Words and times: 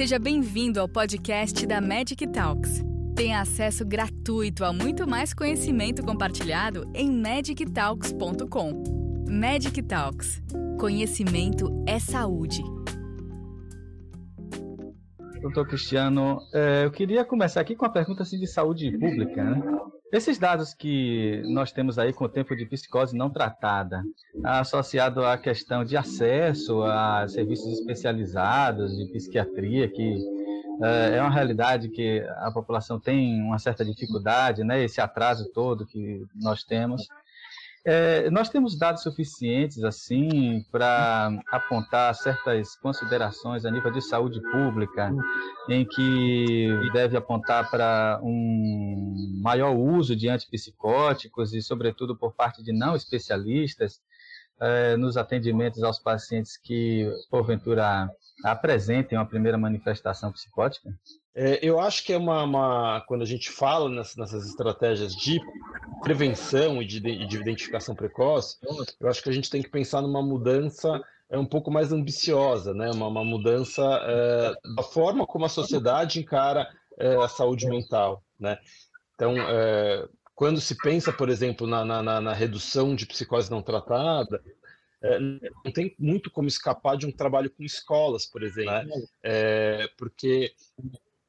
Seja 0.00 0.18
bem-vindo 0.18 0.80
ao 0.80 0.88
podcast 0.88 1.66
da 1.66 1.78
Magic 1.78 2.26
Talks. 2.28 2.82
Tenha 3.14 3.38
acesso 3.38 3.84
gratuito 3.84 4.64
a 4.64 4.72
muito 4.72 5.06
mais 5.06 5.34
conhecimento 5.34 6.02
compartilhado 6.02 6.90
em 6.94 7.12
magictalks.com. 7.12 8.82
Magic 9.28 9.82
Talks. 9.82 10.42
Conhecimento 10.78 11.84
é 11.86 11.98
saúde. 11.98 12.62
Doutor 15.42 15.68
Cristiano, 15.68 16.38
é, 16.54 16.86
eu 16.86 16.90
queria 16.90 17.22
começar 17.22 17.60
aqui 17.60 17.76
com 17.76 17.84
uma 17.84 17.92
pergunta 17.92 18.22
assim, 18.22 18.38
de 18.38 18.46
saúde 18.46 18.90
pública. 18.98 19.44
Né? 19.44 19.62
Esses 20.12 20.38
dados 20.38 20.74
que 20.74 21.40
nós 21.46 21.70
temos 21.70 21.98
aí 21.98 22.12
com 22.12 22.24
o 22.24 22.28
tempo 22.28 22.56
de 22.56 22.66
psicose 22.66 23.16
não 23.16 23.30
tratada, 23.30 24.02
associado 24.42 25.24
à 25.24 25.38
questão 25.38 25.84
de 25.84 25.96
acesso 25.96 26.82
a 26.82 27.28
serviços 27.28 27.78
especializados 27.78 28.96
de 28.96 29.06
psiquiatria, 29.12 29.88
que 29.88 30.18
é, 30.82 31.16
é 31.16 31.20
uma 31.20 31.30
realidade 31.30 31.88
que 31.90 32.26
a 32.38 32.50
população 32.50 32.98
tem 32.98 33.40
uma 33.40 33.58
certa 33.58 33.84
dificuldade, 33.84 34.64
né, 34.64 34.82
esse 34.82 35.00
atraso 35.00 35.48
todo 35.52 35.86
que 35.86 36.26
nós 36.34 36.64
temos. 36.64 37.06
É, 37.82 38.28
nós 38.30 38.50
temos 38.50 38.78
dados 38.78 39.02
suficientes 39.02 39.82
assim 39.82 40.62
para 40.70 41.32
apontar 41.50 42.14
certas 42.14 42.76
considerações 42.76 43.64
a 43.64 43.70
nível 43.70 43.90
de 43.90 44.02
saúde 44.02 44.40
pública, 44.52 45.10
em 45.66 45.86
que 45.86 46.68
deve 46.92 47.16
apontar 47.16 47.70
para 47.70 48.20
um 48.22 49.40
maior 49.42 49.74
uso 49.74 50.14
de 50.14 50.28
antipsicóticos 50.28 51.54
e, 51.54 51.62
sobretudo, 51.62 52.14
por 52.14 52.34
parte 52.34 52.62
de 52.62 52.70
não 52.70 52.94
especialistas 52.94 54.02
é, 54.60 54.94
nos 54.98 55.16
atendimentos 55.16 55.82
aos 55.82 55.98
pacientes 55.98 56.58
que, 56.58 57.10
porventura, 57.30 58.10
apresentem 58.44 59.16
uma 59.16 59.26
primeira 59.26 59.56
manifestação 59.56 60.30
psicótica? 60.30 60.90
É, 61.34 61.58
eu 61.62 61.78
acho 61.78 62.04
que 62.04 62.12
é 62.12 62.16
uma, 62.16 62.42
uma, 62.42 63.00
Quando 63.06 63.22
a 63.22 63.26
gente 63.26 63.50
fala 63.50 63.88
nessas, 63.88 64.16
nessas 64.16 64.46
estratégias 64.46 65.14
de 65.14 65.40
prevenção 66.02 66.82
e 66.82 66.86
de, 66.86 67.00
de, 67.00 67.36
identificação 67.36 67.94
precoce, 67.94 68.56
eu 68.98 69.08
acho 69.08 69.22
que 69.22 69.28
a 69.28 69.32
gente 69.32 69.50
tem 69.50 69.62
que 69.62 69.70
pensar 69.70 70.02
numa 70.02 70.22
mudança 70.22 71.00
é 71.30 71.38
um 71.38 71.46
pouco 71.46 71.70
mais 71.70 71.92
ambiciosa, 71.92 72.74
né? 72.74 72.90
uma, 72.90 73.06
uma 73.06 73.24
mudança 73.24 73.82
é, 74.02 74.52
da 74.74 74.82
forma 74.82 75.24
como 75.24 75.44
a 75.44 75.48
sociedade 75.48 76.18
encara 76.18 76.68
é, 76.98 77.14
a 77.14 77.28
saúde 77.28 77.68
mental. 77.68 78.24
Né? 78.38 78.58
Então, 79.14 79.34
é, 79.36 80.08
quando 80.34 80.60
se 80.60 80.76
pensa, 80.76 81.12
por 81.12 81.28
exemplo, 81.28 81.68
na, 81.68 81.84
na, 81.84 82.20
na 82.20 82.32
redução 82.32 82.96
de 82.96 83.06
psicose 83.06 83.48
não 83.48 83.62
tratada, 83.62 84.42
é, 85.02 85.20
não 85.20 85.72
tem 85.72 85.94
muito 85.98 86.30
como 86.30 86.48
escapar 86.48 86.96
de 86.96 87.06
um 87.06 87.12
trabalho 87.12 87.48
com 87.48 87.62
escolas, 87.62 88.26
por 88.26 88.42
exemplo, 88.42 88.72
né? 88.72 88.84
é, 89.22 89.88
porque 89.96 90.52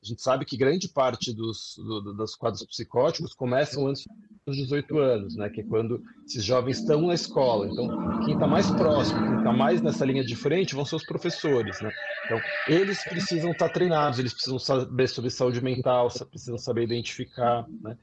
a 0.03 0.05
gente 0.05 0.21
sabe 0.21 0.45
que 0.45 0.57
grande 0.57 0.89
parte 0.89 1.31
dos, 1.31 1.75
do, 1.77 2.13
dos 2.13 2.35
quadros 2.35 2.63
psicóticos 2.63 3.35
começam 3.35 3.87
antes 3.87 4.07
dos 4.45 4.57
18 4.57 4.97
anos, 4.97 5.35
né? 5.35 5.47
Que 5.47 5.61
é 5.61 5.63
quando 5.63 6.01
esses 6.25 6.43
jovens 6.43 6.79
estão 6.79 7.01
na 7.05 7.13
escola. 7.13 7.67
Então, 7.67 7.87
quem 8.25 8.33
está 8.33 8.47
mais 8.47 8.71
próximo, 8.71 9.21
quem 9.21 9.37
está 9.37 9.53
mais 9.53 9.79
nessa 9.79 10.03
linha 10.03 10.23
de 10.23 10.35
frente, 10.35 10.73
vão 10.73 10.85
ser 10.85 10.95
os 10.95 11.05
professores, 11.05 11.79
né? 11.81 11.91
Então, 12.25 12.41
eles 12.67 13.03
precisam 13.03 13.51
estar 13.51 13.67
tá 13.67 13.73
treinados, 13.73 14.17
eles 14.17 14.33
precisam 14.33 14.57
saber 14.57 15.07
sobre 15.07 15.29
saúde 15.29 15.61
mental, 15.63 16.07
precisam 16.29 16.57
saber 16.57 16.83
identificar, 16.83 17.67
né? 17.81 17.95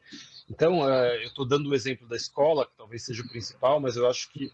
Então, 0.48 0.88
é, 0.88 1.24
eu 1.24 1.28
estou 1.28 1.44
dando 1.44 1.68
o 1.68 1.74
exemplo 1.74 2.06
da 2.08 2.16
escola, 2.16 2.64
que 2.64 2.76
talvez 2.78 3.04
seja 3.04 3.22
o 3.22 3.28
principal, 3.28 3.80
mas 3.80 3.96
eu 3.96 4.08
acho 4.08 4.30
que 4.32 4.50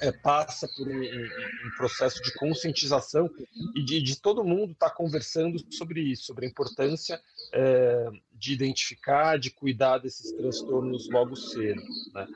é, 0.00 0.12
passa 0.12 0.68
por 0.68 0.88
um, 0.88 1.02
um, 1.02 1.70
processo 1.76 2.22
de 2.22 2.32
conscientização 2.34 3.30
e 3.74 3.82
de, 3.82 4.02
de 4.02 4.20
todo 4.20 4.44
mundo 4.44 4.72
estar 4.72 4.90
tá 4.90 4.94
conversando 4.94 5.58
sobre 5.72 6.00
isso, 6.00 6.24
sobre 6.24 6.46
a 6.46 6.48
importância 6.48 7.20
é, 7.52 8.10
de 8.32 8.52
identificar, 8.52 9.38
de 9.38 9.50
cuidar 9.50 9.98
desses 9.98 10.32
transtornos 10.32 11.08
logo 11.08 11.36
cedo. 11.36 11.82
Né? 12.12 12.26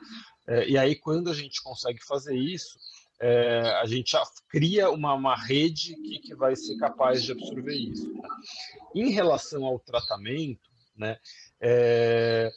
É, 0.47 0.67
e 0.69 0.77
aí, 0.77 0.95
quando 0.95 1.29
a 1.29 1.33
gente 1.33 1.61
consegue 1.61 2.03
fazer 2.03 2.35
isso, 2.35 2.77
é, 3.19 3.59
a 3.81 3.85
gente 3.85 4.15
cria 4.47 4.89
uma, 4.89 5.13
uma 5.13 5.35
rede 5.35 5.95
que, 5.95 6.19
que 6.19 6.35
vai 6.35 6.55
ser 6.55 6.77
capaz 6.77 7.23
de 7.23 7.33
absorver 7.33 7.75
isso. 7.75 8.11
Né? 8.13 8.29
Em 8.95 9.09
relação 9.11 9.65
ao 9.65 9.77
tratamento, 9.77 10.69
né, 10.95 11.17
é, 11.59 12.49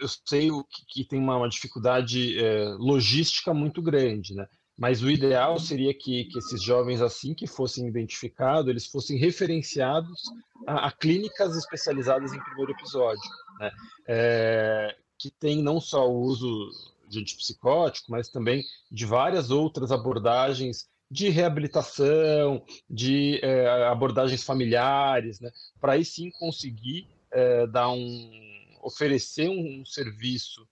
eu 0.00 0.08
sei 0.26 0.48
que, 0.48 0.84
que 0.88 1.04
tem 1.04 1.18
uma, 1.18 1.36
uma 1.36 1.48
dificuldade 1.48 2.38
é, 2.38 2.64
logística 2.78 3.52
muito 3.52 3.80
grande, 3.82 4.34
né? 4.34 4.46
Mas 4.78 5.02
o 5.02 5.10
ideal 5.10 5.58
seria 5.58 5.92
que, 5.92 6.24
que 6.24 6.38
esses 6.38 6.62
jovens, 6.62 7.02
assim 7.02 7.34
que 7.34 7.46
fossem 7.46 7.86
identificados, 7.86 8.68
eles 8.68 8.86
fossem 8.86 9.18
referenciados 9.18 10.22
a, 10.66 10.88
a 10.88 10.90
clínicas 10.92 11.56
especializadas 11.56 12.32
em 12.32 12.42
primeiro 12.42 12.72
episódio, 12.72 13.22
né? 13.60 13.70
É, 14.08 14.96
que 15.18 15.30
tem 15.30 15.62
não 15.62 15.80
só 15.80 16.08
o 16.08 16.20
uso 16.20 16.70
de 17.08 17.20
antipsicótico, 17.20 18.10
mas 18.10 18.28
também 18.28 18.64
de 18.90 19.04
várias 19.04 19.50
outras 19.50 19.92
abordagens 19.92 20.88
de 21.10 21.28
reabilitação, 21.28 22.64
de 22.88 23.38
é, 23.42 23.86
abordagens 23.86 24.42
familiares, 24.42 25.38
né? 25.38 25.50
Para 25.78 25.92
aí 25.92 26.04
sim 26.04 26.30
conseguir 26.38 27.06
é, 27.30 27.66
dar 27.66 27.90
um 27.90 28.51
oferecer 28.82 29.48
um, 29.48 29.84
serviço 29.86 30.66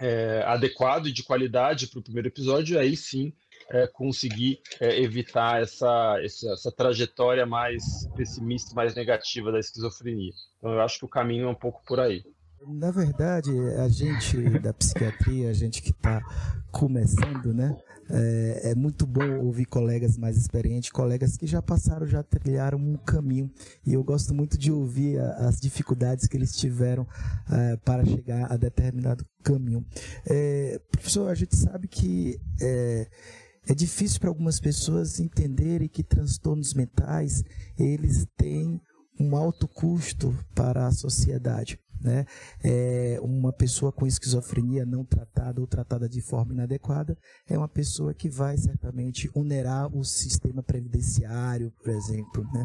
é, 0.00 0.42
adequado 0.44 1.06
e 1.06 1.12
de 1.12 1.22
qualidade 1.22 1.86
para 1.86 2.00
o 2.00 2.02
primeiro 2.02 2.28
episódio, 2.28 2.78
aí 2.78 2.96
sim 2.96 3.32
é, 3.70 3.86
conseguir 3.86 4.60
é, 4.80 5.00
evitar 5.00 5.62
essa, 5.62 6.18
essa, 6.22 6.52
essa, 6.52 6.72
trajetória 6.72 7.46
mais 7.46 8.06
pessimista, 8.16 8.74
mais 8.74 8.94
negativa 8.94 9.52
da 9.52 9.58
esquizofrenia. 9.58 10.32
Então, 10.58 10.72
eu 10.72 10.80
acho 10.80 10.98
que 10.98 11.04
o 11.04 11.08
caminho 11.08 11.46
é 11.46 11.48
um 11.48 11.54
pouco 11.54 11.82
por 11.86 12.00
aí. 12.00 12.24
Na 12.68 12.90
verdade, 12.90 13.50
a 13.76 13.88
gente 13.88 14.36
da 14.60 14.72
psiquiatria, 14.72 15.50
a 15.50 15.52
gente 15.52 15.82
que 15.82 15.90
está 15.90 16.22
começando, 16.70 17.52
né? 17.52 17.76
É, 18.08 18.70
é, 18.70 18.74
muito 18.74 19.06
bom 19.06 19.40
ouvir 19.40 19.64
colegas 19.64 20.16
mais 20.16 20.36
experientes, 20.36 20.90
colegas 20.90 21.36
que 21.36 21.46
já 21.46 21.60
passaram, 21.60 22.06
já 22.06 22.22
trilharam 22.22 22.78
um 22.78 22.96
caminho. 22.96 23.50
E 23.84 23.94
eu 23.94 24.04
gosto 24.04 24.32
muito 24.32 24.56
de 24.56 24.70
ouvir 24.70 25.18
a, 25.18 25.48
as 25.48 25.60
dificuldades 25.60 26.26
que 26.26 26.36
eles 26.36 26.54
tiveram 26.54 27.06
é, 27.50 27.76
para 27.78 28.04
chegar 28.04 28.52
a 28.52 28.56
determinado 28.56 29.24
caminho. 29.42 29.84
É, 30.26 30.80
professor, 30.90 31.30
a 31.30 31.34
gente 31.34 31.56
sabe 31.56 31.88
que 31.88 32.38
é, 32.60 33.08
é 33.68 33.74
difícil 33.74 34.20
para 34.20 34.28
algumas 34.28 34.60
pessoas 34.60 35.18
entenderem 35.18 35.88
que 35.88 36.02
transtornos 36.02 36.74
mentais 36.74 37.42
eles 37.78 38.26
têm 38.36 38.80
um 39.18 39.36
alto 39.36 39.66
custo 39.66 40.36
para 40.54 40.86
a 40.86 40.92
sociedade 40.92 41.78
né? 42.02 42.26
É 42.62 43.18
uma 43.22 43.52
pessoa 43.52 43.92
com 43.92 44.06
esquizofrenia 44.06 44.84
não 44.84 45.04
tratada 45.04 45.60
ou 45.60 45.66
tratada 45.66 46.08
de 46.08 46.20
forma 46.20 46.52
inadequada 46.52 47.16
é 47.48 47.56
uma 47.56 47.68
pessoa 47.68 48.14
que 48.14 48.28
vai 48.28 48.56
certamente 48.56 49.30
onerar 49.34 49.94
o 49.94 50.04
sistema 50.04 50.62
previdenciário, 50.62 51.72
por 51.82 51.90
exemplo, 51.90 52.44
né? 52.52 52.64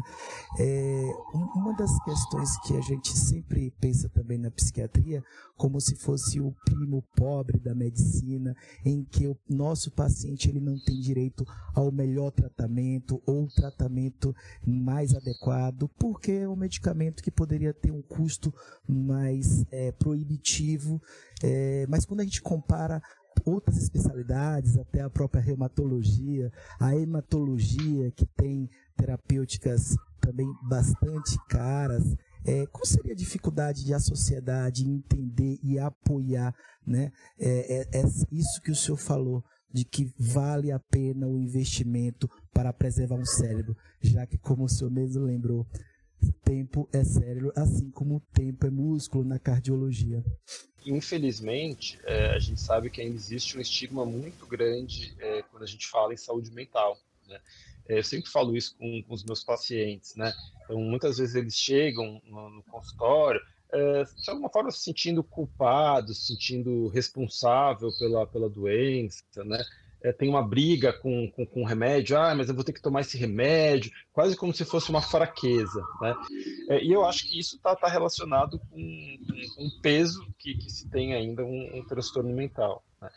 É, 0.58 1.12
uma 1.54 1.74
das 1.76 1.90
questões 2.04 2.56
que 2.62 2.76
a 2.76 2.80
gente 2.80 3.16
sempre 3.16 3.70
pensa 3.80 4.08
também 4.08 4.38
na 4.38 4.50
psiquiatria 4.50 5.22
como 5.56 5.80
se 5.80 5.96
fosse 5.96 6.40
o 6.40 6.54
primo 6.64 7.02
pobre 7.16 7.58
da 7.58 7.74
medicina, 7.74 8.54
em 8.84 9.04
que 9.04 9.26
o 9.26 9.36
nosso 9.48 9.90
paciente 9.90 10.48
ele 10.48 10.60
não 10.60 10.78
tem 10.78 11.00
direito 11.00 11.44
ao 11.74 11.90
melhor 11.90 12.30
tratamento 12.30 13.20
ou 13.26 13.48
tratamento 13.48 14.34
mais 14.64 15.14
adequado, 15.14 15.88
porque 15.98 16.32
é 16.32 16.48
um 16.48 16.56
medicamento 16.56 17.22
que 17.22 17.30
poderia 17.30 17.74
ter 17.74 17.90
um 17.90 18.02
custo 18.02 18.54
mais 18.86 19.27
é, 19.70 19.92
proibitivo. 19.92 21.00
É, 21.42 21.86
mas 21.88 22.04
quando 22.04 22.20
a 22.20 22.24
gente 22.24 22.42
compara 22.42 23.00
outras 23.44 23.76
especialidades, 23.76 24.76
até 24.76 25.00
a 25.00 25.10
própria 25.10 25.40
reumatologia, 25.40 26.52
a 26.80 26.94
hematologia, 26.94 28.10
que 28.10 28.26
tem 28.26 28.68
terapêuticas 28.96 29.96
também 30.20 30.46
bastante 30.68 31.38
caras, 31.48 32.16
é, 32.44 32.66
qual 32.66 32.84
seria 32.84 33.12
a 33.12 33.16
dificuldade 33.16 33.84
de 33.84 33.94
a 33.94 34.00
sociedade 34.00 34.86
entender 34.86 35.58
e 35.62 35.78
apoiar 35.78 36.54
né, 36.86 37.10
é, 37.38 37.80
é, 37.80 38.00
é, 38.00 38.04
isso 38.32 38.60
que 38.62 38.70
o 38.70 38.76
senhor 38.76 38.96
falou, 38.96 39.44
de 39.72 39.84
que 39.84 40.10
vale 40.18 40.72
a 40.72 40.78
pena 40.78 41.26
o 41.26 41.38
investimento 41.38 42.28
para 42.52 42.72
preservar 42.72 43.16
um 43.16 43.24
cérebro, 43.24 43.76
já 44.00 44.26
que, 44.26 44.38
como 44.38 44.64
o 44.64 44.68
senhor 44.68 44.90
mesmo 44.90 45.24
lembrou, 45.24 45.66
tempo 46.44 46.88
é 46.92 47.04
cérebro, 47.04 47.52
assim 47.56 47.90
como 47.90 48.20
tempo 48.32 48.66
é 48.66 48.70
músculo 48.70 49.24
na 49.24 49.38
cardiologia. 49.38 50.24
Infelizmente, 50.86 51.98
é, 52.04 52.30
a 52.30 52.38
gente 52.38 52.60
sabe 52.60 52.90
que 52.90 53.00
ainda 53.00 53.14
existe 53.14 53.56
um 53.56 53.60
estigma 53.60 54.04
muito 54.06 54.46
grande 54.46 55.14
é, 55.18 55.42
quando 55.42 55.62
a 55.62 55.66
gente 55.66 55.86
fala 55.86 56.14
em 56.14 56.16
saúde 56.16 56.50
mental. 56.50 56.98
Né? 57.26 57.38
É, 57.88 57.98
eu 57.98 58.04
sempre 58.04 58.30
falo 58.30 58.56
isso 58.56 58.76
com, 58.76 59.02
com, 59.02 59.14
os 59.14 59.24
meus 59.24 59.44
pacientes, 59.44 60.14
né? 60.14 60.32
Então, 60.64 60.80
muitas 60.80 61.18
vezes 61.18 61.34
eles 61.34 61.54
chegam 61.54 62.20
no, 62.24 62.50
no 62.50 62.62
consultório, 62.64 63.40
é, 63.72 64.04
de 64.04 64.30
alguma 64.30 64.50
forma 64.50 64.70
se 64.70 64.80
sentindo 64.80 65.22
culpado, 65.22 66.14
se 66.14 66.26
sentindo 66.26 66.88
responsável 66.88 67.90
pela, 67.98 68.26
pela 68.26 68.48
doença, 68.48 69.22
né? 69.44 69.62
É, 70.02 70.12
tem 70.12 70.28
uma 70.28 70.42
briga 70.42 70.92
com, 70.92 71.30
com, 71.32 71.44
com 71.46 71.64
remédio, 71.64 72.16
ah, 72.16 72.34
mas 72.34 72.48
eu 72.48 72.54
vou 72.54 72.64
ter 72.64 72.72
que 72.72 72.82
tomar 72.82 73.00
esse 73.00 73.16
remédio, 73.16 73.90
quase 74.12 74.36
como 74.36 74.54
se 74.54 74.64
fosse 74.64 74.90
uma 74.90 75.02
fraqueza. 75.02 75.82
Né? 76.00 76.14
É, 76.70 76.84
e 76.84 76.92
eu 76.92 77.04
acho 77.04 77.28
que 77.28 77.38
isso 77.38 77.56
está 77.56 77.74
tá 77.74 77.88
relacionado 77.88 78.58
com, 78.58 78.78
um 79.58 79.70
peso 79.82 80.26
que, 80.38 80.54
que 80.54 80.70
se 80.70 80.88
tem 80.88 81.14
ainda 81.14 81.44
um, 81.44 81.78
um 81.78 81.84
transtorno 81.84 82.32
mental. 82.32 82.84
Né? 83.00 83.08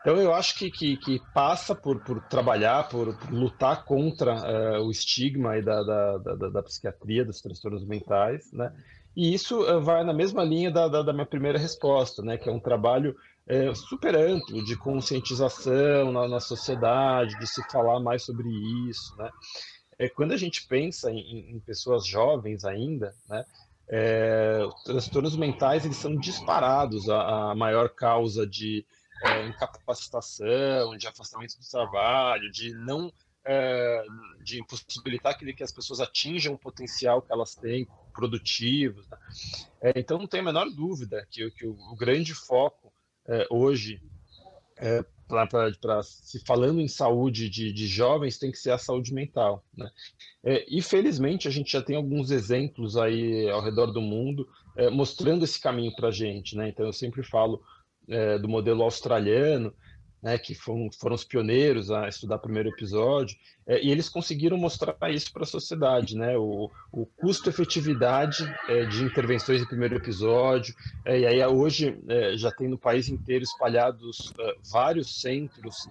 Então 0.00 0.16
eu 0.16 0.32
acho 0.32 0.58
que, 0.58 0.70
que, 0.70 0.96
que 0.96 1.20
passa 1.34 1.74
por, 1.74 2.02
por 2.02 2.22
trabalhar, 2.22 2.88
por, 2.88 3.16
por 3.16 3.30
lutar 3.30 3.84
contra 3.84 4.34
uh, 4.34 4.82
o 4.82 4.90
estigma 4.90 5.60
da, 5.60 5.82
da, 5.82 6.18
da, 6.18 6.48
da, 6.48 6.62
psiquiatria, 6.62 7.24
dos 7.24 7.40
transtornos 7.40 7.84
mentais, 7.84 8.50
né? 8.52 8.72
E 9.16 9.34
isso 9.34 9.62
uh, 9.62 9.80
vai 9.80 10.04
na 10.04 10.12
mesma 10.12 10.44
linha 10.44 10.70
da, 10.70 10.88
da, 10.88 11.02
da, 11.02 11.12
minha 11.12 11.26
primeira 11.26 11.58
resposta, 11.58 12.22
né? 12.22 12.36
Que 12.38 12.48
é 12.48 12.52
um 12.52 12.60
trabalho 12.60 13.16
uh, 13.48 13.74
super 13.74 14.14
amplo 14.14 14.64
de 14.64 14.76
conscientização 14.76 16.12
na, 16.12 16.28
na, 16.28 16.40
sociedade, 16.40 17.38
de 17.38 17.46
se 17.46 17.62
falar 17.70 18.00
mais 18.00 18.24
sobre 18.24 18.48
isso, 18.88 19.16
né? 19.16 19.30
É, 19.98 20.08
quando 20.08 20.32
a 20.32 20.36
gente 20.36 20.66
pensa 20.66 21.10
em, 21.10 21.50
em 21.50 21.60
pessoas 21.60 22.06
jovens 22.06 22.64
ainda, 22.64 23.14
né? 23.28 23.44
É, 23.92 24.68
transtornos 24.84 25.36
mentais 25.36 25.84
eles 25.84 25.96
são 25.96 26.14
disparados 26.14 27.10
a, 27.10 27.50
a 27.50 27.54
maior 27.56 27.88
causa 27.88 28.46
de 28.46 28.86
é, 29.24 29.48
incapacitação, 29.48 30.96
de 30.96 31.08
afastamento 31.08 31.58
do 31.58 31.68
trabalho, 31.68 32.50
de 32.52 32.72
não 32.72 33.12
é, 33.44 34.04
de 34.42 34.60
impossibilitar 34.60 35.36
que, 35.36 35.52
que 35.52 35.62
as 35.62 35.72
pessoas 35.72 36.00
atinjam 36.00 36.54
o 36.54 36.58
potencial 36.58 37.20
que 37.22 37.32
elas 37.32 37.54
têm 37.54 37.86
produtivo. 38.20 39.00
Né? 39.10 39.18
É, 39.82 39.92
então 39.98 40.18
não 40.18 40.26
tem 40.26 40.40
a 40.40 40.44
menor 40.44 40.68
dúvida 40.70 41.26
que, 41.30 41.50
que 41.52 41.66
o, 41.66 41.72
o 41.72 41.96
grande 41.96 42.34
foco 42.34 42.92
é, 43.26 43.46
hoje 43.50 44.00
é, 44.76 45.04
para 45.28 46.02
se 46.02 46.40
falando 46.44 46.80
em 46.80 46.88
saúde 46.88 47.48
de, 47.48 47.72
de, 47.72 47.86
jovens 47.86 48.38
tem 48.38 48.50
que 48.50 48.58
ser 48.58 48.72
a 48.72 48.78
saúde 48.78 49.14
mental, 49.14 49.64
né? 49.76 49.88
É, 50.42 50.66
e 50.68 50.82
felizmente 50.82 51.46
a 51.46 51.50
gente 51.50 51.70
já 51.70 51.80
tem 51.80 51.94
alguns 51.94 52.32
exemplos 52.32 52.96
aí 52.96 53.48
ao 53.48 53.62
redor 53.62 53.92
do 53.92 54.00
mundo 54.00 54.48
é, 54.76 54.90
mostrando 54.90 55.44
esse 55.44 55.60
caminho 55.60 55.94
para 55.94 56.08
a 56.08 56.12
gente, 56.12 56.56
né? 56.56 56.68
Então 56.68 56.84
eu 56.84 56.92
sempre 56.92 57.22
falo 57.22 57.62
é, 58.08 58.38
do 58.38 58.48
modelo 58.48 58.82
australiano, 58.82 59.72
né, 60.22 60.36
que 60.38 60.54
foram, 60.54 60.90
foram, 60.92 61.14
os 61.14 61.24
pioneiros 61.24 61.90
a 61.90 62.08
estudar 62.08 62.36
o 62.36 62.40
primeiro 62.40 62.68
episódio, 62.68 63.36
é, 63.66 63.82
e 63.82 63.90
eles 63.90 64.08
conseguiram 64.08 64.56
mostrar 64.56 64.96
isso 65.10 65.32
para 65.32 65.44
a 65.44 65.46
sociedade, 65.46 66.16
né, 66.16 66.36
o, 66.36 66.70
o 66.92 67.06
custo-efetividade 67.06 68.44
é, 68.68 68.84
de 68.84 69.02
intervenções 69.02 69.62
em 69.62 69.66
primeiro 69.66 69.96
episódio, 69.96 70.74
é, 71.04 71.20
e 71.20 71.26
aí 71.26 71.46
hoje 71.46 71.98
é, 72.08 72.36
já 72.36 72.50
tem 72.50 72.68
no 72.68 72.78
país 72.78 73.08
inteiro 73.08 73.44
espalhados 73.44 74.32
é, 74.38 74.54
vários 74.70 75.20
centros 75.20 75.88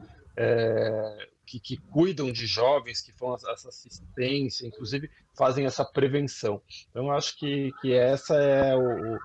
que, 1.45 1.59
que, 1.59 1.75
cuidam 1.91 2.31
de 2.31 2.47
jovens, 2.47 3.01
que 3.01 3.11
fazem 3.11 3.51
essa 3.51 3.67
assistência, 3.67 4.65
inclusive 4.65 5.09
fazem 5.37 5.65
essa 5.65 5.83
prevenção. 5.83 6.61
Então, 6.89 7.11
acho 7.11 7.37
que, 7.37 7.73
que 7.81 7.91
essa 7.91 8.35
é 8.35 8.73
o, 8.73 9.19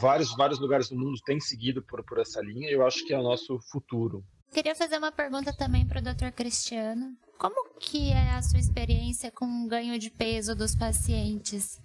vários, 0.00 0.34
vários 0.36 0.58
lugares 0.58 0.88
do 0.88 0.96
mundo 0.96 1.18
têm 1.24 1.40
seguido 1.40 1.82
por, 1.82 2.04
por 2.04 2.18
essa 2.18 2.40
linha 2.40 2.68
e 2.68 2.72
eu 2.72 2.86
acho 2.86 3.04
que 3.06 3.12
é 3.12 3.18
o 3.18 3.22
nosso 3.22 3.58
futuro. 3.70 4.24
Queria 4.52 4.74
fazer 4.74 4.98
uma 4.98 5.12
pergunta 5.12 5.52
também 5.52 5.86
para 5.86 6.00
o 6.00 6.02
Dr. 6.02 6.30
Cristiano. 6.34 7.14
Como 7.38 7.74
que 7.78 8.10
é 8.10 8.30
a 8.30 8.42
sua 8.42 8.58
experiência 8.58 9.30
com 9.30 9.44
o 9.64 9.68
ganho 9.68 9.98
de 9.98 10.10
peso 10.10 10.54
dos 10.54 10.74
pacientes? 10.74 11.80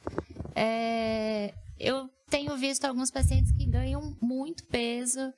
É, 0.56 1.54
eu 1.80 2.10
tenho 2.30 2.56
visto 2.56 2.86
alguns 2.86 3.12
pacientes 3.12 3.52
que 3.52 3.66
ganham 3.66 4.16
muito 4.22 4.64
peso 4.66 5.34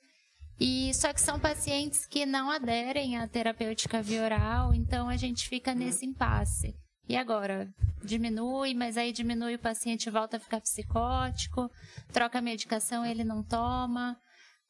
e 0.60 0.94
só 0.94 1.12
que 1.12 1.20
são 1.20 1.40
pacientes 1.40 2.06
que 2.06 2.24
não 2.24 2.50
aderem 2.50 3.16
à 3.16 3.26
terapêutica 3.26 4.00
via 4.00 4.22
oral, 4.22 4.72
então 4.72 5.08
a 5.08 5.16
gente 5.16 5.48
fica 5.48 5.74
nesse 5.74 6.06
impasse. 6.06 6.76
E 7.08 7.16
agora? 7.16 7.68
Diminui, 8.02 8.74
mas 8.74 8.96
aí 8.96 9.12
diminui 9.12 9.54
o 9.54 9.58
paciente 9.58 10.10
volta 10.10 10.36
a 10.36 10.40
ficar 10.40 10.60
psicótico, 10.60 11.70
troca 12.12 12.38
a 12.38 12.42
medicação, 12.42 13.04
ele 13.04 13.24
não 13.24 13.42
toma. 13.42 14.16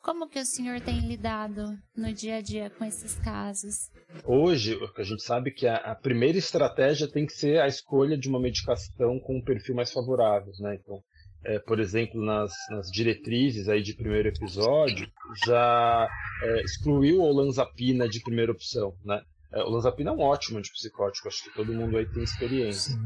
Como 0.04 0.28
que 0.28 0.38
o 0.38 0.44
senhor 0.44 0.80
tem 0.82 1.00
lidado 1.00 1.78
no 1.96 2.12
dia 2.12 2.36
a 2.36 2.40
dia 2.42 2.68
com 2.68 2.84
esses 2.84 3.14
casos? 3.20 3.90
Hoje, 4.24 4.78
a 4.98 5.02
gente 5.02 5.22
sabe 5.22 5.50
que 5.50 5.66
a, 5.66 5.94
primeira 5.94 6.36
estratégia 6.36 7.10
tem 7.10 7.24
que 7.24 7.32
ser 7.32 7.58
a 7.58 7.66
escolha 7.66 8.16
de 8.18 8.28
uma 8.28 8.38
medicação 8.38 9.18
com 9.18 9.38
um 9.38 9.42
perfil 9.42 9.74
mais 9.74 9.90
favorável, 9.90 10.52
né? 10.60 10.78
Então, 10.78 11.00
é, 11.44 11.58
por 11.58 11.80
exemplo, 11.80 12.22
nas, 12.22 12.52
nas, 12.68 12.90
diretrizes 12.90 13.66
aí 13.66 13.82
de 13.82 13.94
primeiro 13.94 14.28
episódio, 14.28 15.10
já 15.46 16.06
é, 16.42 16.62
excluiu 16.62 17.20
o 17.20 17.24
olanzapina 17.24 18.06
de 18.06 18.20
primeira 18.20 18.52
opção, 18.52 18.94
né? 19.02 19.22
É, 19.54 19.62
o 19.62 19.70
Lanzapina 19.70 20.10
é 20.10 20.12
um 20.12 20.20
ótimo 20.20 20.58
antipsicótico, 20.58 21.28
acho 21.28 21.44
que 21.44 21.54
todo 21.54 21.72
mundo 21.72 21.96
aí 21.96 22.06
tem 22.06 22.22
experiência. 22.22 22.96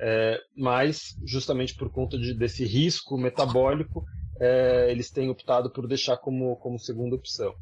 É, 0.00 0.38
mas, 0.56 1.16
justamente 1.24 1.74
por 1.74 1.90
conta 1.90 2.18
de, 2.18 2.34
desse 2.34 2.64
risco 2.64 3.16
metabólico, 3.16 4.04
é, 4.40 4.90
eles 4.90 5.10
têm 5.10 5.30
optado 5.30 5.70
por 5.70 5.86
deixar 5.86 6.16
como, 6.18 6.56
como 6.56 6.78
segunda 6.78 7.16
opção. 7.16 7.54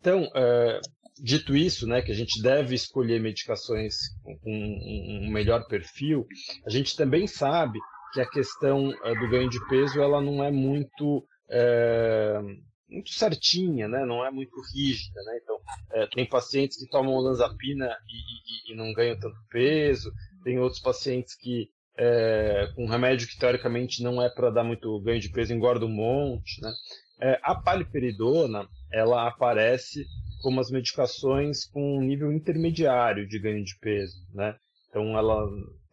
Então, 0.00 0.28
é, 0.34 0.80
dito 1.22 1.56
isso, 1.56 1.86
né, 1.86 2.02
que 2.02 2.10
a 2.10 2.14
gente 2.14 2.42
deve 2.42 2.74
escolher 2.74 3.20
medicações 3.20 3.94
com 4.22 4.36
um, 4.44 5.26
um 5.26 5.30
melhor 5.30 5.66
perfil, 5.66 6.26
a 6.66 6.70
gente 6.70 6.96
também 6.96 7.26
sabe 7.26 7.78
que 8.12 8.20
a 8.20 8.28
questão 8.28 8.92
é, 9.04 9.14
do 9.14 9.28
ganho 9.28 9.48
de 9.48 9.64
peso 9.68 10.00
ela 10.00 10.20
não 10.20 10.42
é 10.42 10.50
muito 10.50 11.24
é, 11.50 12.40
muito 12.88 13.10
certinha, 13.10 13.88
né? 13.88 14.04
não 14.04 14.24
é 14.24 14.30
muito 14.30 14.54
rígida. 14.72 15.20
Né? 15.22 15.40
Então, 15.42 15.60
é, 15.92 16.06
tem 16.06 16.26
pacientes 16.26 16.76
que 16.76 16.88
tomam 16.88 17.14
olanzapina 17.14 17.86
e, 18.08 18.70
e, 18.70 18.72
e, 18.72 18.76
não 18.76 18.92
ganham 18.92 19.18
tanto 19.18 19.38
peso, 19.50 20.12
tem 20.44 20.58
outros 20.58 20.80
pacientes 20.80 21.34
que, 21.34 21.68
é, 21.98 22.70
com 22.74 22.86
remédio 22.86 23.28
que 23.28 23.38
teoricamente 23.38 24.02
não 24.02 24.22
é 24.22 24.28
para 24.28 24.50
dar 24.50 24.64
muito 24.64 25.00
ganho 25.00 25.20
de 25.20 25.30
peso, 25.30 25.52
engorda 25.52 25.84
um 25.84 25.92
monte. 25.92 26.60
Né? 26.60 26.72
É, 27.20 27.40
a 27.42 27.54
paliperidona, 27.54 28.68
ela 28.92 29.26
aparece 29.26 30.04
como 30.42 30.60
as 30.60 30.70
medicações 30.70 31.64
com 31.64 31.98
um 31.98 32.02
nível 32.02 32.32
intermediário 32.32 33.26
de 33.26 33.38
ganho 33.38 33.64
de 33.64 33.76
peso. 33.80 34.16
Né? 34.32 34.54
Então, 34.88 35.16
ela 35.18 35.44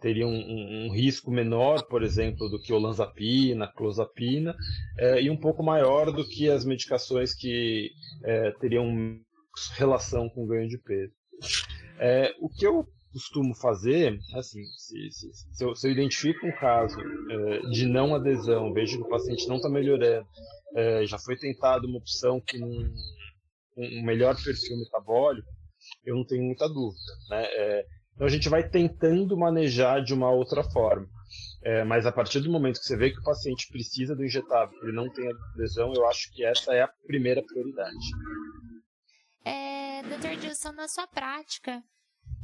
teria 0.03 0.27
um, 0.27 0.35
um, 0.35 0.85
um, 0.85 0.91
risco 0.91 1.31
menor, 1.31 1.87
por 1.87 2.03
exemplo, 2.03 2.49
do 2.49 2.59
que 2.59 2.73
olanzapina, 2.73 3.71
clozapina, 3.73 4.53
é, 4.99 5.21
e 5.21 5.29
um 5.29 5.37
pouco 5.37 5.63
maior 5.63 6.11
do 6.11 6.27
que 6.27 6.49
as 6.49 6.65
medicações 6.65 7.33
que 7.33 7.89
é, 8.21 8.51
teriam 8.59 9.17
relação 9.77 10.27
com 10.27 10.45
ganho 10.45 10.67
de 10.67 10.77
peso. 10.77 11.13
É, 11.97 12.35
o 12.41 12.49
que 12.49 12.67
eu 12.67 12.85
costumo 13.13 13.55
fazer, 13.55 14.19
assim, 14.33 14.65
se, 14.77 15.09
se, 15.11 15.33
se, 15.33 15.63
eu, 15.63 15.73
se 15.73 15.87
eu, 15.87 15.91
identifico 15.91 16.45
um 16.45 16.51
caso 16.51 16.99
é, 16.99 17.59
de 17.69 17.85
não 17.85 18.13
adesão, 18.13 18.73
vejo 18.73 18.97
que 18.97 19.03
o 19.03 19.09
paciente 19.09 19.47
não 19.47 19.55
está 19.55 19.69
melhorando, 19.69 20.27
é, 20.75 21.05
já 21.05 21.17
foi 21.17 21.37
tentado 21.37 21.87
uma 21.87 21.99
opção 21.99 22.41
com 22.41 22.57
um, 22.57 22.93
um 23.77 24.03
melhor 24.03 24.35
perfil 24.43 24.77
metabólico, 24.77 25.47
eu 26.03 26.15
não 26.15 26.25
tenho 26.25 26.43
muita 26.43 26.67
dúvida. 26.67 27.13
Né? 27.29 27.45
Então 28.15 28.27
a 28.27 28.29
gente 28.29 28.49
vai 28.49 28.67
tentando 28.67 29.37
manejar 29.37 30.03
de 30.03 30.13
uma 30.13 30.29
outra 30.29 30.63
forma. 30.63 31.07
É, 31.63 31.83
mas 31.83 32.05
a 32.05 32.11
partir 32.11 32.41
do 32.41 32.51
momento 32.51 32.79
que 32.79 32.85
você 32.85 32.97
vê 32.97 33.09
que 33.09 33.19
o 33.19 33.23
paciente 33.23 33.69
precisa 33.71 34.15
do 34.15 34.23
injetável, 34.23 34.77
ele 34.83 34.91
não 34.91 35.09
tem 35.09 35.29
lesão, 35.55 35.93
eu 35.95 36.05
acho 36.07 36.31
que 36.33 36.43
essa 36.43 36.73
é 36.73 36.81
a 36.81 36.89
primeira 37.07 37.41
prioridade. 37.41 38.11
É, 39.45 40.01
Dr. 40.03 40.39
Dilson, 40.39 40.73
na 40.73 40.87
sua 40.87 41.07
prática, 41.07 41.81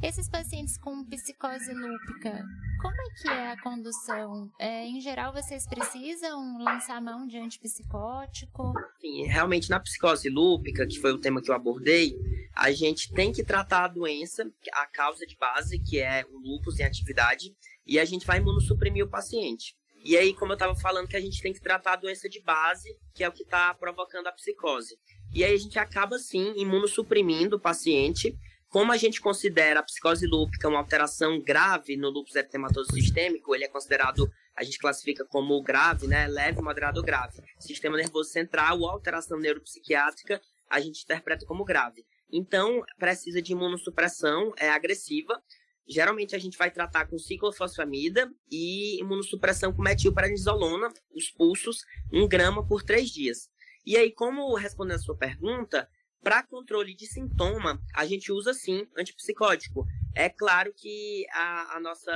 esses 0.02 0.28
pacientes 0.28 0.78
com 0.78 1.04
psicose 1.04 1.72
lúpica, 1.74 2.42
como 2.80 2.94
é 2.94 3.20
que 3.20 3.28
é 3.28 3.52
a 3.52 3.60
condução? 3.60 4.50
É, 4.58 4.86
em 4.86 5.00
geral, 5.00 5.32
vocês 5.32 5.66
precisam 5.66 6.58
lançar 6.58 7.00
mão 7.02 7.26
de 7.26 7.36
antipsicótico? 7.38 8.72
Sim, 9.00 9.24
realmente 9.24 9.68
na 9.68 9.78
psicose 9.78 10.30
lúpica, 10.30 10.86
que 10.86 10.98
foi 10.98 11.12
o 11.12 11.18
tema 11.18 11.42
que 11.42 11.50
eu 11.50 11.54
abordei, 11.54 12.16
a 12.54 12.72
gente 12.72 13.12
tem 13.12 13.30
que 13.30 13.44
tratar 13.44 13.84
a 13.84 13.88
doença, 13.88 14.50
a 14.72 14.86
causa 14.86 15.26
de 15.26 15.36
base, 15.36 15.78
que 15.78 16.00
é 16.00 16.24
o 16.30 16.38
lúpus 16.38 16.80
em 16.80 16.84
atividade, 16.84 17.54
e 17.86 17.98
a 17.98 18.04
gente 18.04 18.26
vai 18.26 18.38
imunossuprimir 18.38 19.04
o 19.04 19.10
paciente. 19.10 19.74
E 20.02 20.16
aí, 20.16 20.32
como 20.32 20.52
eu 20.52 20.54
estava 20.54 20.74
falando, 20.74 21.08
que 21.08 21.16
a 21.16 21.20
gente 21.20 21.42
tem 21.42 21.52
que 21.52 21.60
tratar 21.60 21.92
a 21.92 21.96
doença 21.96 22.26
de 22.26 22.40
base, 22.42 22.88
que 23.14 23.22
é 23.22 23.28
o 23.28 23.32
que 23.32 23.42
está 23.42 23.74
provocando 23.74 24.28
a 24.28 24.32
psicose. 24.32 24.96
E 25.32 25.44
aí 25.44 25.52
a 25.52 25.58
gente 25.58 25.78
acaba, 25.78 26.18
sim, 26.18 26.54
imunossuprimindo 26.56 27.56
o 27.56 27.60
paciente, 27.60 28.34
como 28.70 28.92
a 28.92 28.96
gente 28.96 29.20
considera 29.20 29.80
a 29.80 29.82
psicose 29.82 30.26
lúpica 30.26 30.68
uma 30.68 30.78
alteração 30.78 31.40
grave 31.40 31.96
no 31.96 32.08
lúpus 32.08 32.36
eritematoso 32.36 32.92
sistêmico, 32.92 33.52
ele 33.52 33.64
é 33.64 33.68
considerado, 33.68 34.30
a 34.56 34.62
gente 34.62 34.78
classifica 34.78 35.24
como 35.24 35.60
grave, 35.60 36.06
né, 36.06 36.28
leve, 36.28 36.62
moderado 36.62 37.00
ou 37.00 37.04
grave. 37.04 37.42
Sistema 37.58 37.96
nervoso 37.96 38.30
central 38.30 38.78
ou 38.78 38.88
alteração 38.88 39.38
neuropsiquiátrica, 39.40 40.40
a 40.70 40.78
gente 40.78 41.02
interpreta 41.02 41.44
como 41.44 41.64
grave. 41.64 42.06
Então, 42.32 42.84
precisa 42.96 43.42
de 43.42 43.50
imunossupressão 43.52 44.52
é 44.56 44.70
agressiva. 44.70 45.42
Geralmente 45.88 46.36
a 46.36 46.38
gente 46.38 46.56
vai 46.56 46.70
tratar 46.70 47.06
com 47.08 47.18
ciclofosfamida 47.18 48.30
e 48.48 49.00
imunossupressão 49.00 49.72
com 49.72 49.82
metilprednisolona, 49.82 50.92
os 51.12 51.28
pulsos, 51.28 51.84
um 52.12 52.28
grama 52.28 52.64
por 52.64 52.84
três 52.84 53.10
dias. 53.10 53.48
E 53.84 53.96
aí, 53.96 54.12
como 54.12 54.54
respondendo 54.54 54.96
a 54.96 55.00
sua 55.00 55.16
pergunta, 55.16 55.88
para 56.22 56.42
controle 56.42 56.94
de 56.94 57.06
sintoma, 57.06 57.80
a 57.94 58.04
gente 58.06 58.30
usa 58.30 58.52
sim 58.52 58.86
antipsicótico. 58.96 59.86
É 60.14 60.28
claro 60.28 60.72
que 60.76 61.26
a, 61.32 61.76
a, 61.76 61.80
nossa, 61.80 62.12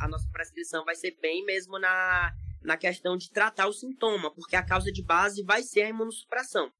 a 0.00 0.08
nossa 0.08 0.28
prescrição 0.30 0.84
vai 0.84 0.94
ser 0.94 1.16
bem 1.20 1.44
mesmo 1.44 1.78
na, 1.78 2.32
na 2.62 2.76
questão 2.76 3.16
de 3.16 3.30
tratar 3.30 3.66
o 3.66 3.72
sintoma, 3.72 4.34
porque 4.34 4.56
a 4.56 4.64
causa 4.64 4.90
de 4.90 5.02
base 5.02 5.42
vai 5.42 5.62
ser 5.62 5.82
a 5.82 5.88
imunossupressão. 5.88 6.72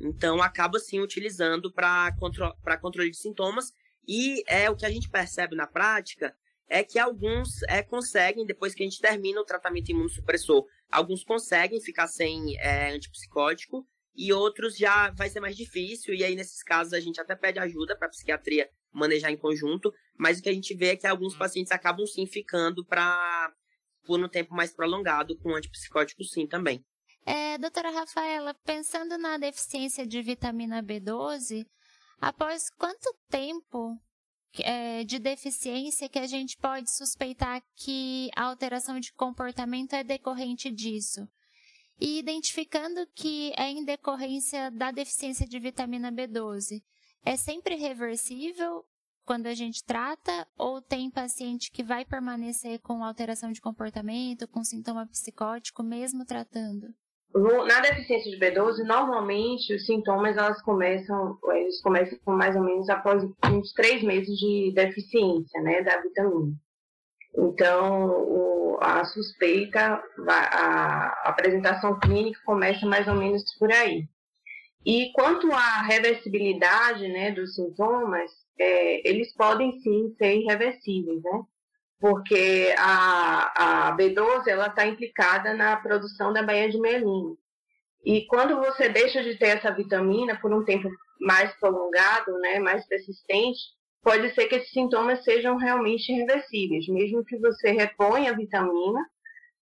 Então, 0.00 0.42
acaba 0.42 0.78
sim 0.78 1.00
utilizando 1.00 1.72
para 1.72 2.14
contro 2.18 2.52
controle 2.80 3.10
de 3.10 3.16
sintomas, 3.16 3.72
e 4.06 4.42
é 4.46 4.68
o 4.68 4.76
que 4.76 4.86
a 4.86 4.90
gente 4.90 5.08
percebe 5.08 5.54
na 5.54 5.66
prática 5.66 6.34
é 6.68 6.82
que 6.82 6.98
alguns 6.98 7.62
é, 7.68 7.82
conseguem, 7.82 8.46
depois 8.46 8.74
que 8.74 8.82
a 8.82 8.86
gente 8.86 9.00
termina 9.00 9.40
o 9.40 9.44
tratamento 9.44 9.90
imunossupressor, 9.90 10.64
alguns 10.90 11.22
conseguem 11.22 11.80
ficar 11.80 12.08
sem 12.08 12.58
é, 12.58 12.94
antipsicótico 12.94 13.86
e 14.14 14.32
outros 14.32 14.76
já 14.76 15.10
vai 15.10 15.28
ser 15.28 15.40
mais 15.40 15.56
difícil. 15.56 16.14
E 16.14 16.24
aí, 16.24 16.34
nesses 16.34 16.62
casos, 16.62 16.92
a 16.92 17.00
gente 17.00 17.20
até 17.20 17.34
pede 17.34 17.58
ajuda 17.58 17.96
para 17.96 18.06
a 18.06 18.10
psiquiatria 18.10 18.68
manejar 18.92 19.30
em 19.30 19.36
conjunto, 19.36 19.92
mas 20.18 20.38
o 20.38 20.42
que 20.42 20.48
a 20.48 20.52
gente 20.52 20.74
vê 20.74 20.88
é 20.88 20.96
que 20.96 21.06
alguns 21.06 21.34
pacientes 21.34 21.72
acabam 21.72 22.06
sim 22.06 22.26
ficando 22.26 22.84
para 22.84 23.52
por 24.04 24.18
um 24.18 24.28
tempo 24.28 24.52
mais 24.52 24.72
prolongado 24.72 25.38
com 25.38 25.54
antipsicótico 25.54 26.24
sim 26.24 26.46
também. 26.46 26.84
É, 27.24 27.56
doutora 27.56 27.90
Rafaela, 27.90 28.52
pensando 28.64 29.16
na 29.16 29.38
deficiência 29.38 30.04
de 30.04 30.20
vitamina 30.20 30.82
B12, 30.82 31.64
após 32.20 32.68
quanto 32.70 33.14
tempo 33.30 33.96
é, 34.58 35.04
de 35.04 35.20
deficiência 35.20 36.08
que 36.08 36.18
a 36.18 36.26
gente 36.26 36.58
pode 36.58 36.90
suspeitar 36.90 37.62
que 37.76 38.28
a 38.36 38.44
alteração 38.44 38.98
de 38.98 39.12
comportamento 39.12 39.94
é 39.94 40.02
decorrente 40.02 40.70
disso? 40.70 41.28
E 42.04 42.18
identificando 42.18 43.06
que 43.14 43.52
é 43.56 43.70
em 43.70 43.84
decorrência 43.84 44.72
da 44.72 44.90
deficiência 44.90 45.46
de 45.46 45.56
vitamina 45.60 46.10
B12, 46.10 46.82
é 47.24 47.36
sempre 47.36 47.76
reversível 47.76 48.84
quando 49.24 49.46
a 49.46 49.54
gente 49.54 49.84
trata 49.84 50.44
ou 50.58 50.82
tem 50.82 51.08
paciente 51.12 51.70
que 51.70 51.84
vai 51.84 52.04
permanecer 52.04 52.80
com 52.80 53.04
alteração 53.04 53.52
de 53.52 53.60
comportamento, 53.60 54.48
com 54.48 54.64
sintoma 54.64 55.06
psicótico, 55.06 55.84
mesmo 55.84 56.26
tratando? 56.26 56.88
Na 57.68 57.80
deficiência 57.80 58.32
de 58.32 58.36
B12, 58.36 58.84
normalmente 58.84 59.72
os 59.72 59.86
sintomas 59.86 60.36
elas 60.36 60.60
começam, 60.62 61.38
eles 61.52 61.80
começam 61.82 62.18
mais 62.26 62.56
ou 62.56 62.64
menos 62.64 62.88
após 62.88 63.22
uns 63.22 63.72
três 63.74 64.02
meses 64.02 64.36
de 64.36 64.72
deficiência, 64.74 65.62
né, 65.62 65.82
da 65.82 66.02
vitamina. 66.02 66.52
Então, 67.36 68.10
o, 68.10 68.78
a 68.80 69.04
suspeita, 69.04 70.02
a, 70.28 71.30
apresentação 71.30 71.98
clínica 71.98 72.40
começa 72.44 72.86
mais 72.86 73.08
ou 73.08 73.14
menos 73.14 73.42
por 73.58 73.72
aí. 73.72 74.06
E 74.84 75.12
quanto 75.12 75.50
à 75.52 75.82
reversibilidade 75.82 77.06
né, 77.08 77.30
dos 77.30 77.54
sintomas, 77.54 78.30
é, 78.58 79.08
eles 79.08 79.32
podem 79.34 79.80
sim 79.80 80.14
ser 80.18 80.36
irreversíveis, 80.36 81.22
né? 81.22 81.42
Porque 82.00 82.74
a, 82.76 83.90
a 83.90 83.96
B12 83.96 84.48
ela 84.48 84.66
está 84.66 84.84
implicada 84.84 85.54
na 85.54 85.76
produção 85.76 86.32
da 86.32 86.42
baía 86.42 86.68
de 86.68 86.80
melina. 86.80 87.36
E 88.04 88.26
quando 88.26 88.56
você 88.56 88.88
deixa 88.88 89.22
de 89.22 89.38
ter 89.38 89.56
essa 89.56 89.70
vitamina 89.70 90.36
por 90.40 90.52
um 90.52 90.64
tempo 90.64 90.88
mais 91.20 91.54
prolongado, 91.60 92.36
né, 92.40 92.58
mais 92.58 92.84
persistente, 92.88 93.60
pode 94.02 94.34
ser 94.34 94.46
que 94.46 94.56
esses 94.56 94.70
sintomas 94.70 95.22
sejam 95.24 95.56
realmente 95.56 96.12
irreversíveis. 96.12 96.86
Mesmo 96.88 97.24
que 97.24 97.38
você 97.38 97.70
reponha 97.70 98.32
a 98.32 98.36
vitamina, 98.36 99.00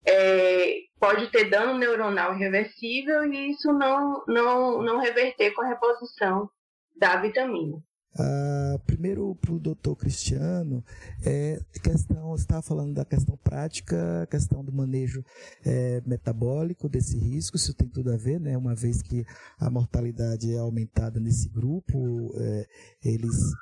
é, 0.07 0.77
pode 0.99 1.31
ter 1.31 1.51
dano 1.51 1.79
neuronal 1.79 2.35
irreversível 2.35 3.25
e 3.33 3.51
isso 3.51 3.73
não, 3.73 4.25
não, 4.27 4.83
não 4.83 4.99
reverter 4.99 5.53
com 5.53 5.63
a 5.63 5.69
reposição 5.69 6.49
da 6.97 7.21
vitamina. 7.21 7.77
Uh, 8.13 8.77
primeiro 8.87 9.37
para 9.37 9.53
o 9.53 9.59
doutor 9.61 9.95
Cristiano, 9.95 10.85
é, 11.25 11.61
questão, 11.81 12.31
você 12.31 12.43
estava 12.43 12.61
falando 12.61 12.93
da 12.93 13.05
questão 13.05 13.37
prática, 13.37 14.27
questão 14.29 14.65
do 14.65 14.73
manejo 14.73 15.25
é, 15.65 16.03
metabólico 16.05 16.89
desse 16.89 17.17
risco, 17.17 17.57
isso 17.57 17.73
tem 17.73 17.87
tudo 17.87 18.13
a 18.13 18.17
ver, 18.17 18.41
né? 18.41 18.57
uma 18.57 18.75
vez 18.75 19.01
que 19.01 19.25
a 19.61 19.71
mortalidade 19.71 20.53
é 20.53 20.59
aumentada 20.59 21.21
nesse 21.21 21.49
grupo, 21.51 22.33
é, 22.37 22.67
eles 23.05 23.53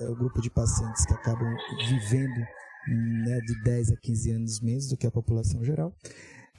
é 0.00 0.08
o 0.08 0.16
grupo 0.16 0.40
de 0.40 0.50
pacientes 0.50 1.04
que 1.04 1.14
acabam 1.14 1.54
vivendo 1.88 2.46
né, 3.24 3.40
de 3.40 3.62
10 3.62 3.92
a 3.92 3.96
15 3.96 4.30
anos 4.32 4.60
menos 4.60 4.88
do 4.88 4.96
que 4.96 5.06
a 5.06 5.10
população 5.10 5.64
geral. 5.64 5.94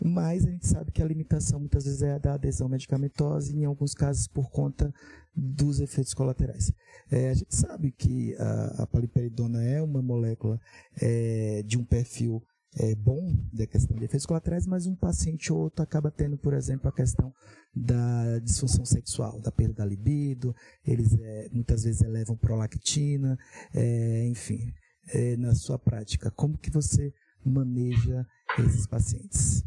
Mas 0.03 0.46
a 0.46 0.50
gente 0.50 0.68
sabe 0.68 0.91
que 0.91 1.01
a 1.01 1.06
limitação 1.06 1.60
muitas 1.60 1.86
vezes 1.86 2.01
é 2.01 2.13
a 2.13 2.18
da 2.18 2.34
adesão 2.34 2.68
medicamentosa 2.68 3.51
e 3.51 3.60
em 3.60 3.65
alguns 3.65 3.94
casos 3.94 4.27
por 4.27 4.50
conta 4.50 4.91
dos 5.36 5.80
efeitos 5.80 6.13
colaterais. 6.13 6.72
É, 7.12 7.30
a 7.30 7.34
gente 7.34 7.56
sabe 7.56 7.91
que 7.91 8.36
a, 8.38 8.84
a 8.84 8.88
paliperidona 8.88 9.63
é 9.63 9.82
uma 9.82 10.01
molécula 10.01 10.60
é, 11.00 11.62
de 11.65 11.77
um 11.77 11.86
perfil 11.86 12.44
é, 12.80 12.96
bom 12.96 13.36
da 13.51 13.68
questão 13.68 13.98
de 13.98 14.06
efeitos 14.06 14.25
colaterais, 14.25 14.66
mas 14.66 14.86
um 14.86 14.96
paciente 14.96 15.51
ou 15.51 15.60
outro 15.60 15.84
acaba 15.84 16.10
tendo, 16.10 16.38
por 16.38 16.54
exemplo, 16.54 16.88
a 16.88 16.92
questão 16.92 17.34
da 17.75 18.40
disfunção 18.40 18.86
sexual, 18.86 19.40
da 19.42 19.51
perda 19.51 19.75
da 19.75 19.86
libido, 19.86 20.56
eles 20.86 21.18
é, 21.20 21.50
muitas 21.51 21.84
vezes 21.84 22.01
elevam 22.01 22.36
prolactina, 22.36 23.38
é, 23.74 24.28
enfim, 24.28 24.74
é, 25.13 25.36
na 25.38 25.54
sua 25.54 25.78
prática, 25.78 26.32
como 26.32 26.58
que 26.58 26.70
você 26.70 27.13
maneja 27.46 28.25
esses 28.60 28.86
pacientes? 28.88 29.63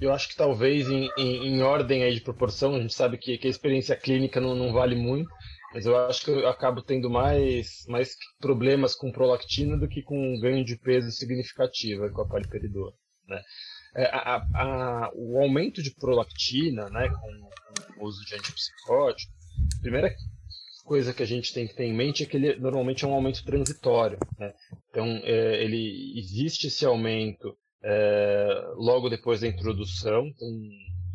Eu 0.00 0.12
acho 0.12 0.28
que 0.28 0.36
talvez 0.36 0.88
em, 0.88 1.08
em, 1.18 1.48
em 1.48 1.62
ordem 1.62 2.04
aí 2.04 2.14
de 2.14 2.20
proporção, 2.20 2.74
a 2.74 2.80
gente 2.80 2.94
sabe 2.94 3.18
que, 3.18 3.36
que 3.36 3.46
a 3.46 3.50
experiência 3.50 3.96
clínica 3.96 4.40
não, 4.40 4.54
não 4.54 4.72
vale 4.72 4.94
muito, 4.94 5.28
mas 5.72 5.84
eu 5.84 5.96
acho 6.06 6.24
que 6.24 6.30
eu 6.30 6.48
acabo 6.48 6.82
tendo 6.82 7.10
mais, 7.10 7.84
mais 7.88 8.16
problemas 8.40 8.94
com 8.94 9.12
prolactina 9.12 9.76
do 9.76 9.88
que 9.88 10.02
com 10.02 10.16
um 10.16 10.40
ganho 10.40 10.64
de 10.64 10.76
peso 10.76 11.10
significativo 11.10 12.10
com 12.12 12.22
a 12.22 12.28
paliperidona. 12.28 12.92
Né? 13.26 13.42
É, 13.96 14.04
a, 14.06 14.36
a, 14.54 15.10
o 15.14 15.40
aumento 15.40 15.82
de 15.82 15.94
prolactina 15.94 16.88
né, 16.88 17.08
com, 17.08 17.94
com 17.94 18.04
o 18.04 18.06
uso 18.06 18.24
de 18.24 18.34
antipsicótico, 18.34 19.32
a 19.76 19.80
primeira 19.80 20.14
coisa 20.84 21.12
que 21.12 21.22
a 21.22 21.26
gente 21.26 21.52
tem 21.52 21.66
que 21.66 21.74
ter 21.74 21.84
em 21.84 21.94
mente 21.94 22.22
é 22.22 22.26
que 22.26 22.36
ele 22.36 22.56
normalmente 22.56 23.04
é 23.04 23.08
um 23.08 23.12
aumento 23.12 23.44
transitório. 23.44 24.18
Né? 24.38 24.54
Então, 24.88 25.04
é, 25.22 25.62
ele 25.62 26.18
existe 26.18 26.68
esse 26.68 26.86
aumento 26.86 27.54
é, 27.84 28.72
logo 28.76 29.10
depois 29.10 29.42
da 29.42 29.46
introdução, 29.46 30.26
então, 30.26 30.48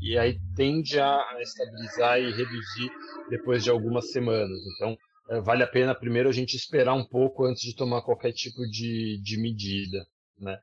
e 0.04 0.18
aí 0.18 0.38
tende 0.54 1.00
a 1.00 1.24
estabilizar 1.40 2.20
e 2.20 2.30
reduzir 2.30 2.92
depois 3.30 3.64
de 3.64 3.70
algumas 3.70 4.12
semanas. 4.12 4.60
Então, 4.76 4.98
é, 5.30 5.40
vale 5.40 5.64
a 5.64 5.68
pena 5.68 5.96
primeiro 5.96 6.28
a 6.28 6.34
gente 6.34 6.58
esperar 6.58 6.94
um 6.94 7.06
pouco 7.06 7.46
antes 7.46 7.62
de 7.62 7.74
tomar 7.74 8.02
qualquer 8.02 8.34
tipo 8.34 8.62
de, 8.70 9.22
de 9.24 9.38
medida. 9.40 10.06
Né? 10.38 10.60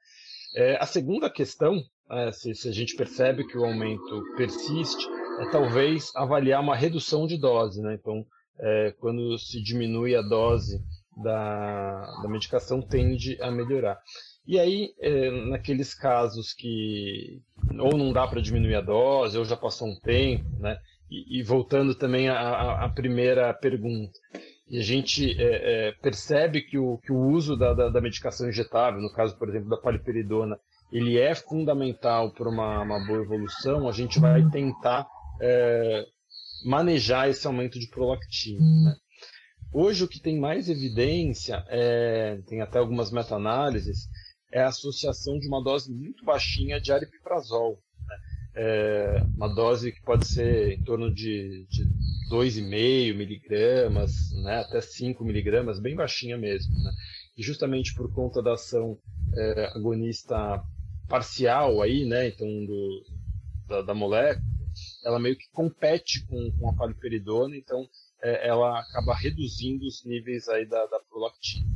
É, 0.55 0.77
a 0.77 0.85
segunda 0.85 1.31
questão, 1.31 1.83
é, 2.11 2.33
se, 2.33 2.55
se, 2.55 2.69
a 2.69 2.73
gente 2.73 2.95
percebe 2.95 3.47
que 3.47 3.57
o 3.57 3.65
aumento 3.65 4.23
persiste, 4.37 5.07
é 5.41 5.51
talvez 5.51 6.15
avaliar 6.15 6.61
uma 6.61 6.77
redução 6.77 7.27
de 7.27 7.39
dose. 7.39 7.81
Né? 7.81 7.95
Então, 7.95 8.23
é, 8.61 8.95
quando 8.99 9.39
se 9.39 9.63
diminui 9.63 10.15
a 10.15 10.21
dose 10.21 10.79
da, 11.23 12.01
da 12.23 12.29
medicação, 12.29 12.83
tende 12.83 13.41
a 13.41 13.51
melhorar. 13.51 13.99
E 14.47 14.59
aí, 14.59 14.93
é, 15.01 15.31
naqueles 15.49 15.95
casos 15.95 16.53
que 16.53 17.41
ou 17.79 17.97
não 17.97 18.13
dá 18.13 18.27
para 18.27 18.41
diminuir 18.41 18.75
a 18.75 18.81
dose, 18.81 19.39
ou 19.39 19.45
já 19.45 19.57
passou 19.57 19.89
um 19.89 19.99
tempo, 20.01 20.45
né? 20.59 20.79
E, 21.11 21.41
e 21.41 21.43
voltando 21.43 21.95
também 21.95 22.29
à, 22.29 22.85
à, 22.85 22.89
primeira 22.89 23.53
pergunta, 23.53 24.19
e 24.69 24.79
a 24.79 24.83
gente 24.83 25.33
é, 25.41 25.89
é, 25.89 25.93
percebe 25.93 26.63
que 26.63 26.79
o, 26.79 26.99
que 26.99 27.11
o 27.11 27.19
uso 27.19 27.57
da, 27.57 27.75
da, 27.75 27.89
da, 27.89 28.01
medicação 28.01 28.49
injetável, 28.49 29.01
no 29.01 29.13
caso, 29.13 29.37
por 29.37 29.49
exemplo, 29.49 29.69
da 29.69 29.77
paliperidona, 29.77 30.57
ele 30.93 31.19
é 31.19 31.35
fundamental 31.35 32.33
para 32.33 32.49
uma, 32.49 32.83
uma 32.83 33.05
boa 33.07 33.23
evolução, 33.23 33.89
a 33.89 33.93
gente 33.93 34.21
vai 34.21 34.49
tentar 34.51 35.09
é, 35.41 36.07
manejar 36.65 37.29
esse 37.29 37.47
aumento 37.47 37.79
de 37.79 37.89
prolactina. 37.89 38.61
Né? 38.61 38.95
Hoje, 39.73 40.05
o 40.05 40.09
que 40.09 40.21
tem 40.21 40.39
mais 40.39 40.69
evidência, 40.69 41.65
é, 41.69 42.41
tem 42.47 42.61
até 42.61 42.79
algumas 42.79 43.11
meta-análises, 43.11 44.09
é 44.53 44.63
a 44.63 44.69
associação 44.69 45.39
de 45.39 45.47
uma 45.47 45.63
dose 45.63 45.93
muito 45.93 46.25
baixinha 46.25 46.81
de 46.81 46.93
aripiprazol. 46.93 47.83
Né? 48.07 48.17
É 48.55 49.23
uma 49.37 49.49
dose 49.49 49.93
que 49.93 50.03
pode 50.03 50.27
ser 50.27 50.73
em 50.73 50.83
torno 50.83 51.13
de, 51.13 51.67
de 51.71 51.85
2,5 52.31 53.17
miligramas, 53.17 54.13
né, 54.43 54.59
até 54.59 54.81
5 54.81 55.25
miligramas, 55.25 55.81
bem 55.81 55.95
baixinha 55.95 56.37
mesmo. 56.37 56.73
Né? 56.73 56.93
E 57.37 57.43
justamente 57.43 57.95
por 57.95 58.13
conta 58.13 58.43
da 58.43 58.55
ação 58.55 58.99
é, 59.37 59.67
agonista 59.77 60.63
parcial 61.09 61.83
aí, 61.83 62.05
né, 62.05 62.29
então 62.29 62.47
do, 62.47 63.05
da, 63.67 63.83
da, 63.83 63.95
molécula, 63.95 64.45
ela 65.05 65.19
meio 65.19 65.37
que 65.37 65.49
compete 65.53 66.25
com, 66.27 66.53
com 66.59 66.71
a 66.71 66.75
paliperidona, 66.75 67.57
então 67.57 67.85
é, 68.23 68.49
ela 68.49 68.81
acaba 68.81 69.15
reduzindo 69.15 69.87
os 69.87 70.05
níveis 70.05 70.49
aí 70.49 70.67
da, 70.67 70.87
da 70.87 71.01
prolactina. 71.09 71.67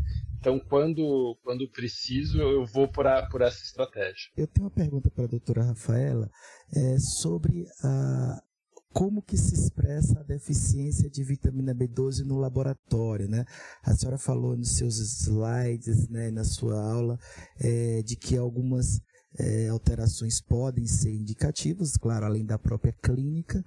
Então, 0.44 0.60
quando, 0.60 1.38
quando 1.42 1.66
preciso, 1.70 2.36
eu 2.36 2.66
vou 2.66 2.86
por, 2.86 3.06
a, 3.06 3.26
por 3.30 3.40
essa 3.40 3.62
estratégia. 3.62 4.30
Eu 4.36 4.46
tenho 4.46 4.66
uma 4.66 4.70
pergunta 4.70 5.10
para 5.10 5.24
a 5.24 5.26
doutora 5.26 5.64
Rafaela 5.64 6.30
é, 6.76 6.98
sobre 6.98 7.64
a, 7.82 8.42
como 8.92 9.22
que 9.22 9.38
se 9.38 9.54
expressa 9.54 10.20
a 10.20 10.22
deficiência 10.22 11.08
de 11.08 11.24
vitamina 11.24 11.74
B12 11.74 12.26
no 12.26 12.38
laboratório, 12.38 13.26
né? 13.26 13.46
A 13.82 13.94
senhora 13.94 14.18
falou 14.18 14.54
nos 14.54 14.76
seus 14.76 14.98
slides, 14.98 16.10
né, 16.10 16.30
na 16.30 16.44
sua 16.44 16.78
aula, 16.78 17.18
é, 17.58 18.02
de 18.02 18.14
que 18.14 18.36
algumas 18.36 19.00
é, 19.38 19.68
alterações 19.68 20.42
podem 20.42 20.86
ser 20.86 21.10
indicativas, 21.10 21.96
claro, 21.96 22.26
além 22.26 22.44
da 22.44 22.58
própria 22.58 22.92
clínica, 22.92 23.64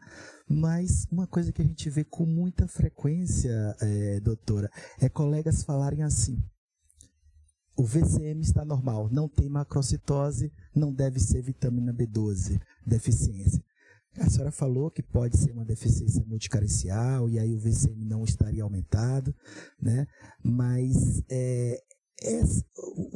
mas 0.48 1.08
uma 1.12 1.26
coisa 1.26 1.52
que 1.52 1.64
a 1.64 1.66
gente 1.66 1.90
vê 1.90 2.04
com 2.04 2.28
muita 2.28 2.68
frequência, 2.68 3.76
é, 3.82 4.20
doutora, 4.20 4.70
é 5.02 5.10
colegas 5.10 5.64
falarem 5.64 6.04
assim: 6.04 6.38
o 7.78 7.84
VCM 7.84 8.42
está 8.42 8.66
normal, 8.66 9.08
não 9.12 9.30
tem 9.30 9.48
macrocitose, 9.48 10.52
não 10.76 10.92
deve 10.92 11.20
ser 11.20 11.44
vitamina 11.44 11.94
B12, 11.94 12.60
deficiência. 12.86 13.64
A 14.20 14.28
senhora 14.28 14.52
falou 14.52 14.90
que 14.90 15.04
pode 15.04 15.38
ser 15.38 15.52
uma 15.52 15.64
deficiência 15.64 16.26
multicarencial 16.26 17.30
e 17.30 17.38
aí 17.38 17.54
o 17.54 17.60
VCM 17.60 18.04
não 18.04 18.24
estaria 18.24 18.64
aumentado, 18.64 19.34
né? 19.80 20.08
Mas 20.44 21.22
é, 21.30 21.80
é, 22.24 22.42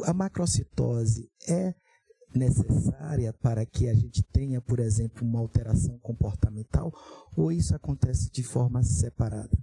a 0.05 0.13
macrocitose 0.13 1.27
é 1.47 1.73
necessária 2.35 3.33
para 3.33 3.65
que 3.65 3.89
a 3.89 3.95
gente 3.95 4.21
tenha, 4.31 4.61
por 4.61 4.79
exemplo, 4.79 5.27
uma 5.27 5.39
alteração 5.39 5.97
comportamental 5.99 6.93
ou 7.35 7.51
isso 7.51 7.75
acontece 7.75 8.29
de 8.31 8.43
forma 8.43 8.83
separada? 8.83 9.57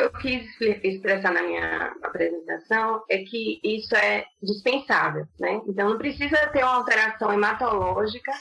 Eu 0.00 0.10
quis 0.12 0.58
expressar 0.82 1.30
na 1.30 1.42
minha 1.42 1.94
apresentação 2.02 3.04
é 3.10 3.18
que 3.18 3.60
isso 3.62 3.94
é 3.94 4.24
dispensável, 4.42 5.26
né? 5.38 5.60
Então 5.68 5.90
não 5.90 5.98
precisa 5.98 6.46
ter 6.48 6.64
uma 6.64 6.76
alteração 6.76 7.30
hematológica 7.30 8.32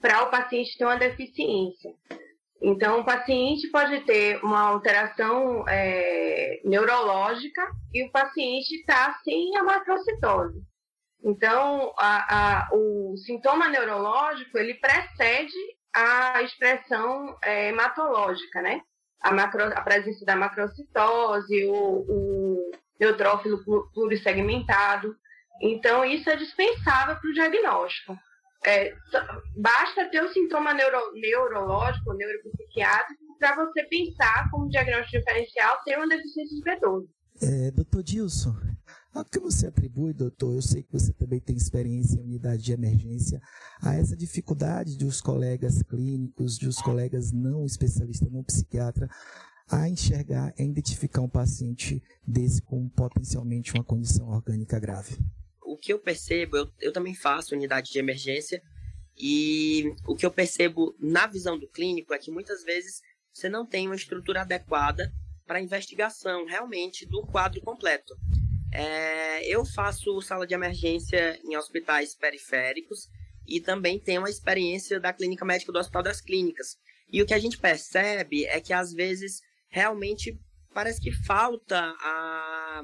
para 0.00 0.24
o 0.24 0.30
paciente 0.30 0.76
ter 0.76 0.84
uma 0.84 0.96
deficiência. 0.96 1.92
Então, 2.60 3.00
o 3.00 3.04
paciente 3.04 3.68
pode 3.68 4.00
ter 4.06 4.42
uma 4.42 4.60
alteração 4.62 5.64
é, 5.68 6.60
neurológica 6.64 7.62
e 7.92 8.02
o 8.04 8.10
paciente 8.10 8.74
está 8.76 9.20
sem 9.22 9.56
a 9.56 9.62
macrocitose. 9.62 10.62
Então, 11.22 11.92
a, 11.96 12.62
a, 12.62 12.68
o 12.72 13.16
sintoma 13.18 13.68
neurológico, 13.68 14.58
ele 14.58 14.74
precede 14.74 15.54
a 15.94 16.42
expressão 16.42 17.36
é, 17.42 17.68
hematológica, 17.68 18.62
né? 18.62 18.80
A, 19.24 19.32
macro, 19.32 19.64
a 19.64 19.80
presença 19.80 20.24
da 20.24 20.36
macrocitose, 20.36 21.64
o, 21.66 22.04
o 22.08 22.70
neutrófilo 23.00 23.64
plurissegmentado. 23.92 25.16
Então, 25.60 26.04
isso 26.04 26.28
é 26.28 26.36
dispensável 26.36 27.16
para 27.16 27.30
o 27.30 27.32
diagnóstico. 27.32 28.18
É, 28.66 28.94
basta 29.56 30.08
ter 30.10 30.22
o 30.22 30.32
sintoma 30.32 30.72
neuro, 30.72 31.12
neurológico, 31.14 32.14
neuropsiquiátrico, 32.14 33.22
para 33.38 33.56
você 33.56 33.82
pensar 33.84 34.50
como 34.50 34.70
diagnóstico 34.70 35.18
diferencial 35.18 35.78
ter 35.84 35.96
uma 35.96 36.08
deficiência 36.08 36.56
de 36.56 36.62
B12. 36.62 37.06
É, 37.42 37.70
doutor 37.70 38.02
Dilson, 38.02 38.54
a 39.14 39.24
que 39.24 39.38
você 39.38 39.68
atribui, 39.68 40.12
doutor, 40.12 40.54
eu 40.54 40.62
sei 40.62 40.82
que 40.82 40.92
você 40.92 41.12
também 41.12 41.38
tem 41.38 41.56
experiência 41.56 42.16
em 42.16 42.24
unidade 42.24 42.62
de 42.62 42.72
emergência, 42.72 43.40
a 43.80 43.94
essa 43.94 44.16
dificuldade 44.16 44.98
dos 44.98 45.20
colegas 45.20 45.82
clínicos, 45.82 46.58
dos 46.58 46.78
colegas 46.82 47.30
não 47.30 47.64
especialistas, 47.64 48.30
não 48.30 48.42
psiquiatra, 48.42 49.08
a 49.70 49.88
enxergar, 49.88 50.52
a 50.58 50.62
identificar 50.62 51.20
um 51.20 51.28
paciente 51.28 52.02
desse 52.26 52.60
com 52.60 52.88
potencialmente 52.88 53.72
uma 53.72 53.84
condição 53.84 54.28
orgânica 54.28 54.78
grave? 54.80 55.16
O 55.62 55.76
que 55.76 55.92
eu 55.92 55.98
percebo, 55.98 56.56
eu, 56.56 56.70
eu 56.80 56.92
também 56.92 57.14
faço 57.14 57.54
unidade 57.54 57.92
de 57.92 57.98
emergência, 57.98 58.60
e 59.16 59.94
o 60.08 60.16
que 60.16 60.26
eu 60.26 60.30
percebo 60.30 60.94
na 60.98 61.26
visão 61.26 61.58
do 61.58 61.68
clínico 61.68 62.12
é 62.12 62.18
que 62.18 62.32
muitas 62.32 62.64
vezes 62.64 63.00
você 63.32 63.48
não 63.48 63.64
tem 63.64 63.86
uma 63.86 63.94
estrutura 63.94 64.42
adequada 64.42 65.12
para 65.46 65.60
investigação 65.60 66.46
realmente 66.46 67.06
do 67.06 67.22
quadro 67.22 67.60
completo. 67.60 68.14
É, 68.74 69.46
eu 69.46 69.64
faço 69.64 70.20
sala 70.20 70.44
de 70.44 70.52
emergência 70.52 71.38
em 71.44 71.56
hospitais 71.56 72.16
periféricos 72.16 73.08
e 73.46 73.60
também 73.60 74.00
tenho 74.00 74.20
uma 74.20 74.28
experiência 74.28 74.98
da 74.98 75.12
clínica 75.12 75.44
médica 75.44 75.70
do 75.70 75.78
Hospital 75.78 76.02
das 76.02 76.20
Clínicas. 76.20 76.76
E 77.08 77.22
o 77.22 77.26
que 77.26 77.34
a 77.34 77.38
gente 77.38 77.56
percebe 77.56 78.44
é 78.46 78.60
que 78.60 78.72
às 78.72 78.92
vezes 78.92 79.40
realmente 79.68 80.36
parece 80.74 81.00
que 81.00 81.12
falta 81.12 81.78
a, 81.78 82.82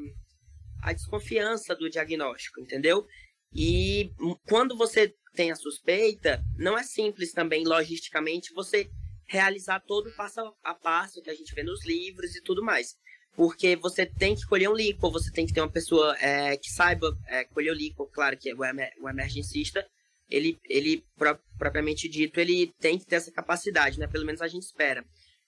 a 0.84 0.92
desconfiança 0.92 1.74
do 1.74 1.90
diagnóstico, 1.90 2.60
entendeu? 2.60 3.04
E 3.52 4.12
quando 4.48 4.76
você 4.76 5.12
tem 5.34 5.50
a 5.50 5.56
suspeita, 5.56 6.40
não 6.56 6.78
é 6.78 6.84
simples 6.84 7.32
também 7.32 7.66
logisticamente 7.66 8.54
você 8.54 8.88
realizar 9.26 9.80
todo 9.80 10.08
o 10.08 10.14
passo 10.14 10.40
a 10.62 10.72
passo 10.72 11.20
que 11.20 11.30
a 11.30 11.34
gente 11.34 11.52
vê 11.52 11.64
nos 11.64 11.84
livros 11.84 12.36
e 12.36 12.42
tudo 12.42 12.62
mais 12.62 12.96
porque 13.40 13.74
você 13.74 14.04
tem 14.04 14.36
que 14.36 14.44
colher 14.44 14.68
um 14.68 14.74
líquido, 14.74 15.10
você 15.10 15.32
tem 15.32 15.46
que 15.46 15.54
ter 15.54 15.62
uma 15.62 15.72
pessoa 15.72 16.14
é, 16.20 16.58
que 16.58 16.70
saiba 16.70 17.16
é, 17.26 17.42
colher 17.44 17.70
o 17.70 17.74
líquido, 17.74 18.06
claro 18.12 18.36
que 18.36 18.52
o, 18.52 18.62
emer 18.62 18.92
o 19.00 19.08
emergencista, 19.08 19.82
ele, 20.28 20.58
ele 20.68 21.02
pro 21.16 21.38
propriamente 21.58 22.06
dito, 22.06 22.38
ele 22.38 22.70
tem 22.78 22.98
que 22.98 23.06
ter 23.06 23.16
essa 23.16 23.32
capacidade, 23.32 23.98
né? 23.98 24.06
Pelo 24.06 24.26
menos 24.26 24.42
a 24.42 24.46
gente 24.46 24.64
espera. 24.64 25.02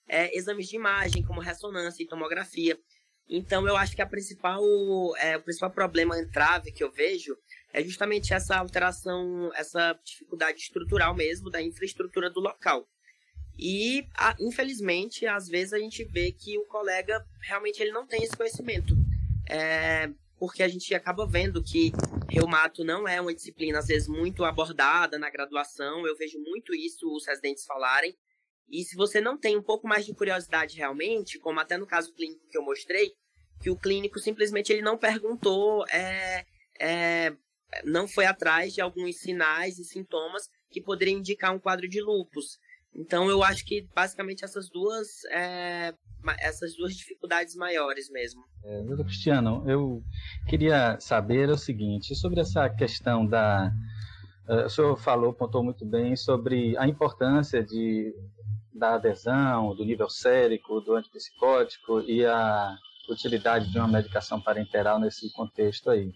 É, 0.07 0.35
exames 0.35 0.69
de 0.69 0.75
imagem, 0.75 1.21
como 1.21 1.39
ressonância 1.39 2.01
e 2.01 2.07
tomografia. 2.07 2.79
Então, 3.29 3.67
eu 3.67 3.77
acho 3.77 3.95
que 3.95 4.01
a 4.01 4.07
principal, 4.07 4.59
é, 5.17 5.37
o 5.37 5.43
principal 5.43 5.69
problema 5.69 6.17
entrave 6.17 6.71
que 6.71 6.83
eu 6.83 6.91
vejo 6.91 7.37
é 7.71 7.83
justamente 7.83 8.33
essa 8.33 8.57
alteração, 8.57 9.51
essa 9.53 9.93
dificuldade 10.03 10.57
estrutural 10.57 11.13
mesmo 11.13 11.47
da 11.51 11.61
infraestrutura 11.61 12.31
do 12.31 12.39
local. 12.39 12.87
E, 13.57 14.07
infelizmente, 14.39 15.25
às 15.25 15.47
vezes 15.47 15.73
a 15.73 15.79
gente 15.79 16.03
vê 16.03 16.31
que 16.31 16.57
o 16.57 16.65
colega 16.65 17.25
realmente 17.41 17.81
ele 17.81 17.91
não 17.91 18.05
tem 18.05 18.23
esse 18.23 18.35
conhecimento. 18.35 18.95
É, 19.49 20.09
porque 20.39 20.63
a 20.63 20.67
gente 20.67 20.93
acaba 20.93 21.25
vendo 21.25 21.63
que 21.63 21.91
reumato 22.29 22.83
não 22.83 23.07
é 23.07 23.21
uma 23.21 23.33
disciplina, 23.33 23.79
às 23.79 23.87
vezes, 23.87 24.07
muito 24.07 24.43
abordada 24.43 25.17
na 25.17 25.29
graduação. 25.29 26.05
Eu 26.05 26.17
vejo 26.17 26.39
muito 26.39 26.73
isso 26.73 27.07
os 27.15 27.25
residentes 27.25 27.65
falarem. 27.65 28.15
E 28.69 28.83
se 28.83 28.95
você 28.95 29.21
não 29.21 29.37
tem 29.37 29.55
um 29.57 29.61
pouco 29.61 29.87
mais 29.87 30.05
de 30.05 30.13
curiosidade 30.13 30.77
realmente, 30.77 31.39
como 31.39 31.59
até 31.59 31.77
no 31.77 31.85
caso 31.85 32.13
clínico 32.13 32.47
que 32.49 32.57
eu 32.57 32.63
mostrei, 32.63 33.13
que 33.61 33.69
o 33.69 33.77
clínico 33.77 34.19
simplesmente 34.19 34.73
ele 34.73 34.81
não 34.81 34.97
perguntou, 34.97 35.85
é, 35.87 36.45
é, 36.79 37.33
não 37.83 38.07
foi 38.07 38.25
atrás 38.25 38.73
de 38.73 38.81
alguns 38.81 39.17
sinais 39.19 39.77
e 39.79 39.85
sintomas 39.85 40.49
que 40.69 40.81
poderiam 40.81 41.19
indicar 41.19 41.53
um 41.53 41.59
quadro 41.59 41.87
de 41.87 42.01
lupus. 42.01 42.57
Então 42.95 43.29
eu 43.29 43.43
acho 43.43 43.65
que 43.65 43.87
basicamente 43.93 44.45
essas 44.45 44.69
duas 44.69 45.23
é, 45.31 45.93
essas 46.39 46.75
duas 46.75 46.95
dificuldades 46.95 47.55
maiores 47.55 48.09
mesmo. 48.09 48.43
É, 48.63 49.03
Cristiano, 49.03 49.63
eu 49.67 50.03
queria 50.47 50.97
saber 50.99 51.49
o 51.49 51.57
seguinte 51.57 52.15
sobre 52.15 52.39
essa 52.39 52.69
questão 52.69 53.25
da 53.25 53.71
uh, 54.47 54.65
o 54.65 54.69
senhor 54.69 54.97
falou, 54.97 55.33
pontuou 55.33 55.63
muito 55.63 55.85
bem 55.85 56.15
sobre 56.15 56.77
a 56.77 56.87
importância 56.87 57.63
de 57.63 58.13
da 58.73 58.95
adesão, 58.95 59.75
do 59.75 59.85
nível 59.85 60.09
sérico, 60.09 60.81
do 60.81 60.95
antipsicótico 60.95 62.01
e 62.01 62.25
a 62.25 62.75
utilidade 63.07 63.71
de 63.71 63.77
uma 63.77 63.87
medicação 63.87 64.41
parenteral 64.41 64.99
nesse 64.99 65.31
contexto 65.33 65.89
aí. 65.89 66.11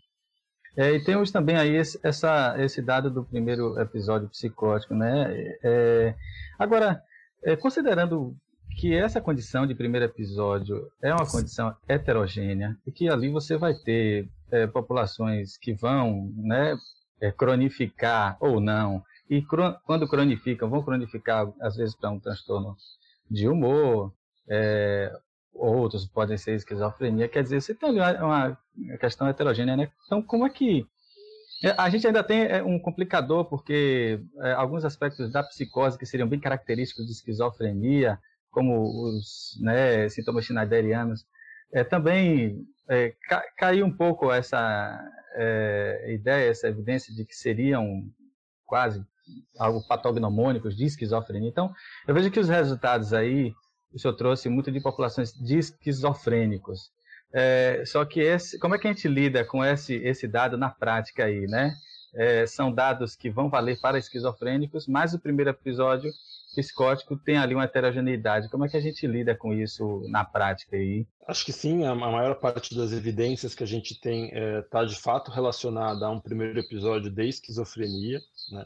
É, 0.77 0.91
e 0.91 1.03
temos 1.03 1.31
também 1.31 1.55
aí 1.55 1.75
esse, 1.75 1.99
essa, 2.03 2.55
esse 2.59 2.83
dado 2.83 3.09
do 3.09 3.25
primeiro 3.25 3.79
episódio 3.81 4.29
psicótico, 4.29 4.93
né? 4.93 5.57
É, 5.63 6.13
agora, 6.59 7.01
é, 7.43 7.55
considerando 7.55 8.35
que 8.79 8.93
essa 8.93 9.19
condição 9.19 9.65
de 9.65 9.73
primeiro 9.73 10.05
episódio 10.05 10.87
é 11.01 11.11
uma 11.11 11.25
condição 11.25 11.75
heterogênea 11.87 12.77
e 12.85 12.91
que 12.91 13.09
ali 13.09 13.27
você 13.27 13.57
vai 13.57 13.73
ter 13.73 14.29
é, 14.51 14.67
populações 14.67 15.57
que 15.57 15.73
vão, 15.73 16.31
né, 16.35 16.77
é, 17.19 17.31
cronificar 17.31 18.37
ou 18.39 18.59
não, 18.59 19.03
e 19.27 19.43
quando 19.83 20.07
cronificam, 20.07 20.69
vão 20.69 20.83
cronificar 20.83 21.51
às 21.59 21.75
vezes 21.75 21.95
para 21.95 22.11
um 22.11 22.19
transtorno 22.19 22.75
de 23.29 23.47
humor, 23.47 24.13
é, 24.47 25.11
outros 25.58 26.06
podem 26.06 26.38
ser 26.38 26.56
esquizofrenia, 26.56 27.28
quer 27.28 27.43
dizer, 27.43 27.62
você 27.62 27.74
tem 27.74 28.00
ali 28.00 28.17
uma, 28.20 28.58
questão 29.00 29.28
heterogênea, 29.28 29.76
né? 29.76 29.91
Então, 30.06 30.22
como 30.22 30.46
é 30.46 30.50
que. 30.50 30.86
É, 31.63 31.74
a 31.76 31.89
gente 31.89 32.06
ainda 32.06 32.24
tem 32.24 32.43
é, 32.43 32.63
um 32.63 32.80
complicador, 32.80 33.46
porque 33.46 34.22
é, 34.41 34.52
alguns 34.54 34.86
aspectos 34.86 35.32
da 35.32 35.41
psicose 35.41 35.98
que 35.98 36.06
seriam 36.06 36.28
bem 36.28 36.39
característicos 36.39 37.06
de 37.08 37.12
esquizofrenia, 37.12 38.20
como 38.52 39.10
os 39.10 39.60
né, 39.62 40.08
sintomas 40.10 40.46
schneiderianos, 40.46 41.26
é, 41.74 41.84
também 41.84 42.63
é, 42.88 43.13
ca, 43.28 43.43
caiu 43.58 43.86
um 43.86 43.91
pouco 43.91 44.32
essa 44.32 45.00
é, 45.36 46.13
ideia, 46.13 46.50
essa 46.50 46.67
evidência 46.67 47.13
de 47.13 47.26
que 47.26 47.36
seriam 47.36 48.04
quase 48.65 49.04
algo 49.58 49.86
patognomônicos 49.88 50.76
de 50.76 50.86
esquizofrenia. 50.86 51.50
Então, 51.50 51.74
eu 52.08 52.13
vejo 52.13 52.32
que 52.32 52.39
os 52.39 52.50
resultados 52.50 53.13
aí 53.13 53.54
o 53.93 54.00
senhor 54.00 54.13
trouxe 54.13 54.50
muito 54.50 54.71
de 54.71 54.80
populações 54.80 55.34
de 55.34 55.58
esquizofrênicos. 55.58 56.91
É, 57.34 57.84
só 57.86 58.06
que 58.06 58.19
esse, 58.19 58.58
como 58.60 58.76
é 58.76 58.80
que 58.80 58.88
a 58.88 58.91
gente 58.91 59.08
lida 59.08 59.43
com 59.43 59.63
esse, 59.63 59.95
esse 59.95 60.28
dado 60.28 60.58
na 60.58 60.69
prática 60.69 61.26
aí, 61.26 61.45
né? 61.47 61.73
É, 62.15 62.47
são 62.47 62.71
dados 62.71 63.15
que 63.15 63.30
vão 63.30 63.50
valer 63.50 63.80
para 63.80 63.97
esquizofrênicos, 63.97 64.88
mas 64.88 65.13
o 65.13 65.19
primeiro 65.19 65.52
episódio 65.52 66.10
psicótico 66.56 67.17
tem 67.17 67.38
ali 67.38 67.54
uma 67.54 67.65
heterogeneidade. 67.65 68.50
Como 68.50 68.65
é 68.65 68.69
que 68.69 68.78
a 68.78 68.82
gente 68.82 69.06
lida 69.06 69.36
com 69.36 69.54
isso 69.54 70.02
na 70.10 70.23
prática 70.23 70.76
aí? 70.76 71.06
Acho 71.28 71.45
que 71.45 71.54
sim, 71.54 71.86
a 71.86 71.93
maior 71.93 72.36
parte 72.36 72.76
das 72.76 72.93
evidências 72.93 73.54
que 73.54 73.63
a 73.63 73.67
gente 73.67 74.00
tem 74.00 74.28
está 74.28 74.39
é, 74.39 74.62
tá 74.63 74.86
de 74.86 74.95
fato 74.95 75.30
relacionada 75.30 76.06
a 76.06 76.10
um 76.10 76.19
primeiro 76.19 76.60
episódio 76.60 77.12
de 77.12 77.28
esquizofrenia, 77.28 78.19
né? 78.52 78.65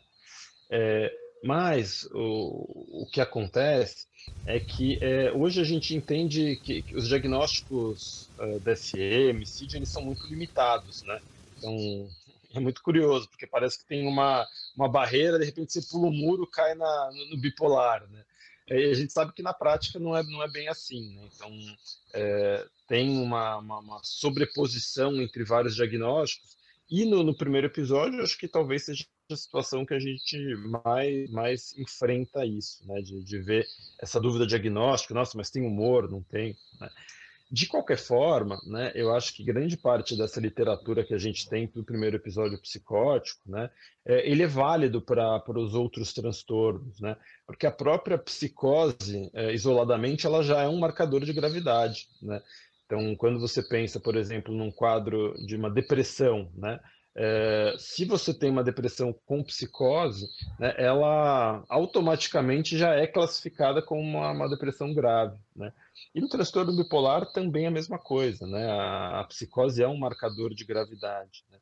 É, 0.69 1.11
mas 1.43 2.07
o, 2.11 3.03
o 3.03 3.05
que 3.11 3.19
acontece 3.19 4.05
é 4.45 4.59
que 4.59 4.99
é, 5.01 5.31
hoje 5.31 5.59
a 5.59 5.63
gente 5.63 5.95
entende 5.95 6.55
que, 6.63 6.81
que 6.83 6.95
os 6.95 7.07
diagnósticos 7.07 8.29
uh, 8.37 8.59
DSM, 8.59 9.45
CID, 9.45 9.77
eles 9.77 9.89
são 9.89 10.03
muito 10.03 10.25
limitados, 10.27 11.01
né? 11.03 11.19
Então, 11.57 12.09
é 12.53 12.59
muito 12.59 12.83
curioso, 12.83 13.27
porque 13.29 13.47
parece 13.47 13.79
que 13.79 13.85
tem 13.85 14.07
uma, 14.07 14.47
uma 14.75 14.87
barreira, 14.87 15.39
de 15.39 15.45
repente 15.45 15.73
você 15.73 15.81
pula 15.81 16.07
o 16.07 16.09
um 16.09 16.13
muro, 16.13 16.45
cai 16.45 16.75
na, 16.75 17.11
no, 17.11 17.31
no 17.31 17.37
bipolar, 17.37 18.07
né? 18.09 18.23
E 18.67 18.89
a 18.89 18.93
gente 18.93 19.11
sabe 19.11 19.33
que 19.33 19.41
na 19.41 19.53
prática 19.53 19.99
não 19.99 20.15
é, 20.15 20.23
não 20.23 20.41
é 20.41 20.49
bem 20.49 20.69
assim, 20.69 21.13
né? 21.15 21.27
Então, 21.35 21.51
é, 22.13 22.65
tem 22.87 23.17
uma, 23.17 23.57
uma, 23.57 23.79
uma, 23.79 23.99
sobreposição 24.03 25.21
entre 25.21 25.43
vários 25.43 25.75
diagnósticos, 25.75 26.55
e 26.89 27.05
no, 27.05 27.23
no 27.23 27.35
primeiro 27.35 27.67
episódio, 27.67 28.21
acho 28.21 28.37
que 28.37 28.47
talvez 28.47 28.85
seja 28.85 29.05
situação 29.37 29.85
que 29.85 29.93
a 29.93 29.99
gente 29.99 30.37
mais, 30.83 31.29
mais 31.29 31.77
enfrenta 31.77 32.45
isso, 32.45 32.85
né? 32.87 33.01
De, 33.01 33.23
de 33.23 33.39
ver 33.39 33.67
essa 33.99 34.19
dúvida 34.19 34.45
diagnóstica, 34.45 35.13
nossa, 35.13 35.37
mas 35.37 35.49
tem 35.49 35.65
humor, 35.65 36.09
não 36.09 36.21
tem, 36.21 36.55
né? 36.79 36.89
De 37.51 37.67
qualquer 37.67 37.97
forma, 37.97 38.57
né, 38.65 38.93
eu 38.95 39.13
acho 39.13 39.33
que 39.35 39.43
grande 39.43 39.75
parte 39.75 40.17
dessa 40.17 40.39
literatura 40.39 41.03
que 41.03 41.13
a 41.13 41.17
gente 41.17 41.49
tem 41.49 41.67
para 41.67 41.81
o 41.81 41.83
primeiro 41.83 42.15
episódio 42.15 42.57
psicótico, 42.57 43.41
né, 43.45 43.69
é, 44.05 44.25
ele 44.31 44.43
é 44.43 44.47
válido 44.47 45.01
para 45.01 45.43
os 45.59 45.75
outros 45.75 46.13
transtornos, 46.13 47.01
né, 47.01 47.17
porque 47.45 47.67
a 47.67 47.71
própria 47.71 48.17
psicose, 48.17 49.29
é, 49.33 49.53
isoladamente, 49.53 50.25
ela 50.25 50.41
já 50.41 50.61
é 50.61 50.69
um 50.69 50.79
marcador 50.79 51.25
de 51.25 51.33
gravidade. 51.33 52.07
Né? 52.21 52.41
Então, 52.85 53.13
quando 53.17 53.37
você 53.37 53.61
pensa, 53.61 53.99
por 53.99 54.15
exemplo, 54.15 54.55
num 54.55 54.71
quadro 54.71 55.35
de 55.45 55.57
uma 55.57 55.69
depressão, 55.69 56.49
né, 56.55 56.79
é, 57.13 57.75
se 57.77 58.05
você 58.05 58.33
tem 58.33 58.49
uma 58.49 58.63
depressão 58.63 59.13
com 59.25 59.43
psicose, 59.43 60.29
né, 60.57 60.73
ela 60.77 61.63
automaticamente 61.67 62.77
já 62.77 62.93
é 62.95 63.05
classificada 63.05 63.81
como 63.81 64.01
uma, 64.01 64.31
uma 64.31 64.49
depressão 64.49 64.93
grave. 64.93 65.37
Né? 65.55 65.73
E 66.15 66.21
no 66.21 66.29
transtorno 66.29 66.75
bipolar 66.75 67.25
também 67.33 67.65
é 67.65 67.67
a 67.67 67.71
mesma 67.71 67.99
coisa, 67.99 68.47
né? 68.47 68.65
A, 68.69 69.21
a 69.21 69.23
psicose 69.25 69.83
é 69.83 69.87
um 69.87 69.97
marcador 69.97 70.53
de 70.53 70.63
gravidade. 70.63 71.43
Né? 71.51 71.57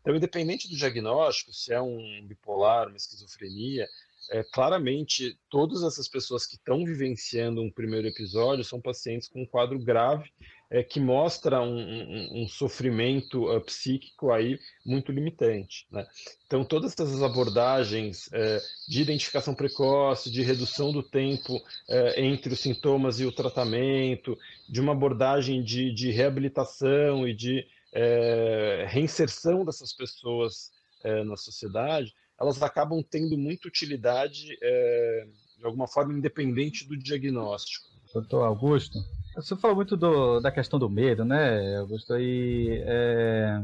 Então, 0.00 0.16
independente 0.16 0.68
do 0.68 0.76
diagnóstico, 0.76 1.52
se 1.52 1.72
é 1.72 1.80
um 1.80 2.26
bipolar, 2.26 2.88
uma 2.88 2.96
esquizofrenia, 2.96 3.86
é, 4.30 4.42
claramente 4.42 5.38
todas 5.50 5.82
essas 5.82 6.08
pessoas 6.08 6.46
que 6.46 6.56
estão 6.56 6.84
vivenciando 6.84 7.62
um 7.62 7.70
primeiro 7.70 8.08
episódio 8.08 8.64
são 8.64 8.80
pacientes 8.80 9.28
com 9.28 9.42
um 9.42 9.46
quadro 9.46 9.78
grave 9.78 10.30
é, 10.70 10.82
que 10.82 10.98
mostra 10.98 11.60
um, 11.60 11.78
um, 11.78 12.42
um 12.42 12.48
sofrimento 12.48 13.48
uh, 13.48 13.60
psíquico 13.60 14.32
aí 14.32 14.58
muito 14.84 15.12
limitante. 15.12 15.86
Né? 15.90 16.06
Então, 16.46 16.64
todas 16.64 16.92
essas 16.92 17.22
abordagens 17.22 18.28
é, 18.32 18.60
de 18.88 19.02
identificação 19.02 19.54
precoce, 19.54 20.30
de 20.30 20.42
redução 20.42 20.90
do 20.90 21.02
tempo 21.02 21.62
é, 21.88 22.24
entre 22.24 22.52
os 22.52 22.60
sintomas 22.60 23.20
e 23.20 23.24
o 23.24 23.32
tratamento, 23.32 24.36
de 24.68 24.80
uma 24.80 24.92
abordagem 24.92 25.62
de, 25.62 25.92
de 25.92 26.10
reabilitação 26.10 27.28
e 27.28 27.34
de 27.34 27.66
é, 27.92 28.86
reinserção 28.88 29.64
dessas 29.64 29.92
pessoas 29.92 30.72
é, 31.04 31.22
na 31.22 31.36
sociedade, 31.36 32.14
elas 32.40 32.62
acabam 32.62 33.02
tendo 33.02 33.36
muita 33.38 33.68
utilidade, 33.68 34.56
é, 34.62 35.26
de 35.58 35.64
alguma 35.64 35.86
forma, 35.86 36.12
independente 36.12 36.86
do 36.86 36.96
diagnóstico. 36.96 37.86
Doutor 38.12 38.44
Augusto, 38.44 38.98
você 39.34 39.56
falou 39.56 39.76
muito 39.76 39.96
do, 39.96 40.40
da 40.40 40.50
questão 40.50 40.78
do 40.78 40.88
medo, 40.88 41.24
né, 41.24 41.76
Augusto? 41.78 42.16
E 42.16 42.82
é, 42.86 43.60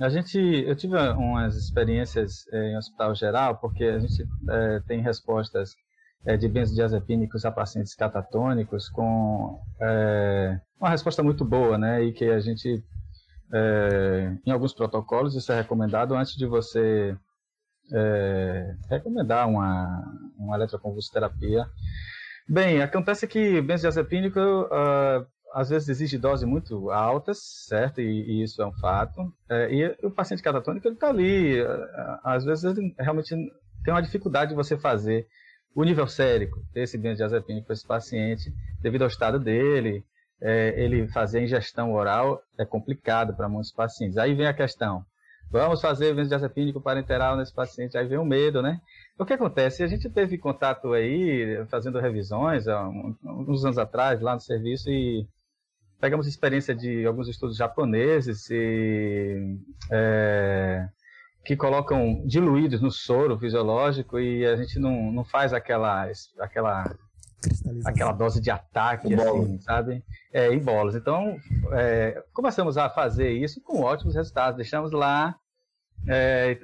a 0.00 0.08
gente, 0.08 0.38
eu 0.38 0.74
tive 0.74 0.96
umas 0.96 1.56
experiências 1.56 2.46
é, 2.52 2.72
em 2.72 2.76
hospital 2.76 3.14
geral, 3.14 3.56
porque 3.58 3.84
a 3.84 3.98
gente 3.98 4.26
tem 4.86 5.02
respostas 5.02 5.74
de 6.38 6.48
benzodiazepínicos 6.48 7.44
a 7.44 7.50
pacientes 7.50 7.94
catatônicos 7.96 8.88
com 8.88 9.60
uma 10.78 10.88
resposta 10.88 11.22
muito 11.22 11.44
boa, 11.44 11.76
né? 11.76 12.04
E 12.04 12.12
que 12.12 12.24
a 12.24 12.38
gente, 12.38 12.82
é, 13.52 14.32
em 14.46 14.50
alguns 14.50 14.72
protocolos, 14.72 15.34
isso 15.34 15.52
é 15.52 15.56
recomendado 15.56 16.14
antes 16.14 16.36
de 16.36 16.46
você 16.46 17.16
é, 17.92 18.74
recomendar 18.90 19.48
uma, 19.48 20.04
uma 20.38 20.56
eletroconvulsoterapia 20.56 21.66
Bem, 22.48 22.82
acontece 22.82 23.26
que 23.26 23.60
benzodiazepínico 23.62 24.38
uh, 24.38 25.26
às 25.54 25.70
vezes 25.70 25.88
exige 25.88 26.18
doses 26.18 26.46
muito 26.46 26.90
altas, 26.90 27.38
certo? 27.66 28.00
E, 28.00 28.04
e 28.04 28.42
isso 28.42 28.60
é 28.60 28.66
um 28.66 28.72
fato. 28.74 29.32
É, 29.48 29.72
e 29.72 30.06
o 30.06 30.10
paciente 30.10 30.42
catatônico 30.42 30.86
ele 30.86 30.94
está 30.94 31.08
ali, 31.08 31.62
uh, 31.62 31.68
às 32.24 32.44
vezes 32.44 32.64
ele 32.64 32.94
realmente 32.98 33.28
tem 33.84 33.94
uma 33.94 34.02
dificuldade 34.02 34.50
de 34.50 34.56
você 34.56 34.76
fazer 34.76 35.26
o 35.74 35.84
nível 35.84 36.06
sérico 36.06 36.60
desse 36.74 36.98
benzodiazepínico 36.98 37.66
para 37.66 37.74
esse 37.74 37.86
paciente, 37.86 38.52
devido 38.82 39.02
ao 39.02 39.08
estado 39.08 39.38
dele. 39.38 40.04
É, 40.44 40.74
ele 40.76 41.06
fazer 41.06 41.40
ingestão 41.40 41.92
oral 41.92 42.42
é 42.58 42.64
complicado 42.64 43.32
para 43.36 43.48
muitos 43.48 43.70
pacientes. 43.70 44.18
Aí 44.18 44.34
vem 44.34 44.46
a 44.46 44.52
questão: 44.52 45.04
vamos 45.52 45.82
fazer 45.82 46.14
benzodiazepínico 46.14 46.80
parenteral 46.80 47.36
nesse 47.36 47.54
paciente? 47.54 47.98
Aí 47.98 48.06
vem 48.06 48.18
o 48.18 48.24
medo, 48.24 48.62
né? 48.62 48.80
O 49.18 49.24
que 49.24 49.34
acontece? 49.34 49.82
A 49.82 49.86
gente 49.86 50.08
teve 50.08 50.38
contato 50.38 50.94
aí, 50.94 51.64
fazendo 51.70 52.00
revisões, 52.00 52.66
há 52.66 52.88
uns 52.88 53.64
anos 53.64 53.76
atrás, 53.76 54.20
lá 54.22 54.34
no 54.34 54.40
serviço, 54.40 54.88
e 54.88 55.28
pegamos 56.00 56.26
experiência 56.26 56.74
de 56.74 57.06
alguns 57.06 57.28
estudos 57.28 57.56
japoneses 57.56 58.48
e, 58.50 59.58
é, 59.90 60.88
que 61.44 61.54
colocam 61.54 62.26
diluídos 62.26 62.80
no 62.80 62.90
soro 62.90 63.38
fisiológico 63.38 64.18
e 64.18 64.46
a 64.46 64.56
gente 64.56 64.78
não, 64.78 65.12
não 65.12 65.24
faz 65.24 65.52
aquela, 65.52 66.08
aquela, 66.40 66.96
aquela 67.84 68.12
dose 68.12 68.40
de 68.40 68.50
ataque, 68.50 69.14
assim, 69.14 69.60
sabe? 69.60 70.02
É, 70.32 70.52
em 70.52 70.58
bolas. 70.58 70.96
Então, 70.96 71.36
é, 71.72 72.24
começamos 72.32 72.78
a 72.78 72.88
fazer 72.88 73.30
isso 73.30 73.60
com 73.60 73.82
ótimos 73.82 74.14
resultados. 74.14 74.56
Deixamos 74.56 74.92
lá 74.92 75.36
é, 76.08 76.58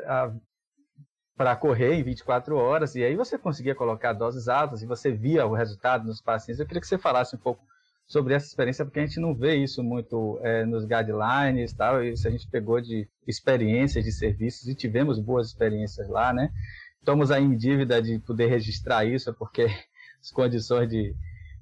para 1.37 1.55
correr 1.55 1.95
em 1.95 2.03
24 2.03 2.57
horas, 2.57 2.97
e 2.97 3.05
aí 3.05 3.15
você 3.15 3.39
conseguia 3.39 3.75
colocar 3.75 4.13
doses 4.13 4.49
altas 4.49 4.83
e 4.83 4.87
você 4.87 5.13
via 5.13 5.47
o 5.47 5.55
resultado 5.55 6.05
nos 6.05 6.21
pacientes. 6.21 6.59
Eu 6.59 6.67
queria 6.67 6.81
que 6.81 6.87
você 6.87 6.99
falasse 6.99 7.37
um 7.37 7.39
pouco 7.39 7.63
sobre 8.09 8.35
essa 8.35 8.47
experiência, 8.47 8.85
porque 8.85 8.99
a 8.99 9.07
gente 9.07 9.21
não 9.21 9.35
vê 9.35 9.55
isso 9.55 9.83
muito 9.85 10.41
é, 10.43 10.65
nos 10.65 10.85
guidelines 10.85 11.75
tal, 11.75 12.03
isso 12.03 12.27
a 12.27 12.31
gente 12.31 12.49
pegou 12.49 12.81
de 12.81 13.07
experiências 13.27 14.03
de 14.03 14.11
serviços 14.11 14.67
e 14.67 14.75
tivemos 14.75 15.21
boas 15.21 15.49
experiências 15.49 16.09
lá, 16.09 16.33
né? 16.33 16.51
Estamos 16.99 17.31
aí 17.31 17.45
em 17.45 17.57
dívida 17.57 18.03
de 18.03 18.19
poder 18.19 18.47
registrar 18.47 19.05
isso, 19.05 19.33
porque 19.35 19.67
as 20.21 20.31
condições 20.33 20.89
de, 20.89 21.15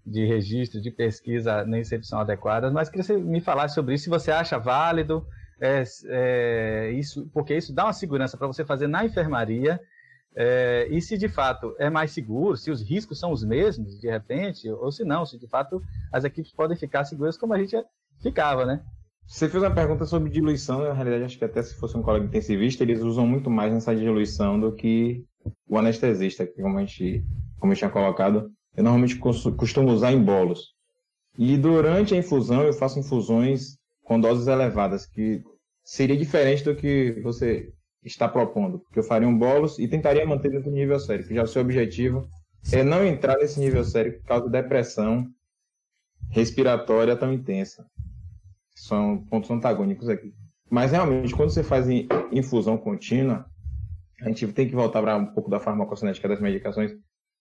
de 0.06 0.24
registro, 0.24 0.80
de 0.80 0.90
pesquisa 0.90 1.64
nem 1.66 1.84
sempre 1.84 2.06
são 2.06 2.20
adequadas, 2.20 2.72
mas 2.72 2.88
queria 2.88 3.04
que 3.04 3.12
você 3.12 3.18
me 3.18 3.40
falasse 3.40 3.74
sobre 3.74 3.94
isso, 3.94 4.04
se 4.04 4.10
você 4.10 4.30
acha 4.30 4.56
válido, 4.56 5.26
é, 5.60 5.82
é, 6.06 6.90
isso, 6.92 7.28
porque 7.32 7.56
isso 7.56 7.72
dá 7.72 7.84
uma 7.84 7.92
segurança 7.92 8.36
para 8.36 8.46
você 8.46 8.64
fazer 8.64 8.86
na 8.86 9.04
enfermaria. 9.04 9.80
É, 10.38 10.86
e 10.90 11.00
se 11.00 11.16
de 11.16 11.28
fato 11.28 11.74
é 11.78 11.88
mais 11.88 12.10
seguro, 12.10 12.58
se 12.58 12.70
os 12.70 12.82
riscos 12.82 13.18
são 13.18 13.32
os 13.32 13.42
mesmos 13.42 13.98
de 13.98 14.10
repente, 14.10 14.68
ou 14.68 14.92
se 14.92 15.02
não, 15.02 15.24
se 15.24 15.38
de 15.38 15.48
fato 15.48 15.82
as 16.12 16.24
equipes 16.24 16.52
podem 16.52 16.76
ficar 16.76 17.04
seguras 17.04 17.38
como 17.38 17.54
a 17.54 17.58
gente 17.58 17.74
ficava, 18.20 18.66
né? 18.66 18.82
Você 19.26 19.48
fez 19.48 19.62
uma 19.62 19.74
pergunta 19.74 20.04
sobre 20.04 20.30
diluição, 20.30 20.82
na 20.82 20.92
realidade 20.92 21.24
acho 21.24 21.38
que 21.38 21.44
até 21.44 21.62
se 21.62 21.74
fosse 21.74 21.96
um 21.96 22.02
colega 22.02 22.26
intensivista, 22.26 22.84
eles 22.84 23.00
usam 23.00 23.26
muito 23.26 23.50
mais 23.50 23.72
nessa 23.72 23.96
diluição 23.96 24.60
do 24.60 24.72
que 24.72 25.24
o 25.68 25.78
anestesista, 25.78 26.46
que 26.46 26.62
como 26.62 26.78
a 26.78 26.80
gente, 26.80 27.24
como 27.58 27.72
eu 27.72 27.76
tinha 27.76 27.90
colocado, 27.90 28.50
eu 28.76 28.84
normalmente 28.84 29.18
costumo 29.18 29.90
usar 29.90 30.12
em 30.12 30.22
bolos. 30.22 30.74
E 31.38 31.56
durante 31.56 32.14
a 32.14 32.18
infusão 32.18 32.62
eu 32.62 32.72
faço 32.72 33.00
infusões 33.00 33.76
com 34.06 34.20
doses 34.20 34.46
elevadas, 34.46 35.04
que 35.04 35.42
seria 35.84 36.16
diferente 36.16 36.62
do 36.62 36.76
que 36.76 37.20
você 37.22 37.72
está 38.04 38.28
propondo, 38.28 38.78
porque 38.78 39.00
eu 39.00 39.02
faria 39.02 39.26
um 39.26 39.36
bolos 39.36 39.80
e 39.80 39.88
tentaria 39.88 40.24
manter 40.24 40.50
dentro 40.50 40.70
do 40.70 40.76
nível 40.76 40.98
sério, 40.98 41.26
que 41.26 41.34
já 41.34 41.42
o 41.42 41.46
seu 41.46 41.60
objetivo 41.60 42.26
é 42.72 42.84
não 42.84 43.04
entrar 43.04 43.36
nesse 43.36 43.58
nível 43.58 43.82
sério 43.84 44.18
por 44.20 44.28
causa 44.28 44.48
da 44.48 44.62
depressão 44.62 45.26
respiratória 46.30 47.16
tão 47.16 47.32
intensa. 47.32 47.84
São 48.76 49.24
pontos 49.24 49.50
antagônicos 49.50 50.08
aqui. 50.08 50.32
Mas 50.70 50.92
realmente, 50.92 51.34
quando 51.34 51.50
você 51.50 51.64
faz 51.64 51.86
infusão 52.30 52.78
contínua, 52.78 53.44
a 54.22 54.28
gente 54.28 54.46
tem 54.48 54.68
que 54.68 54.74
voltar 54.74 55.02
para 55.02 55.16
um 55.16 55.26
pouco 55.26 55.50
da 55.50 55.58
farmacocinética 55.58 56.28
das 56.28 56.40
medicações. 56.40 56.92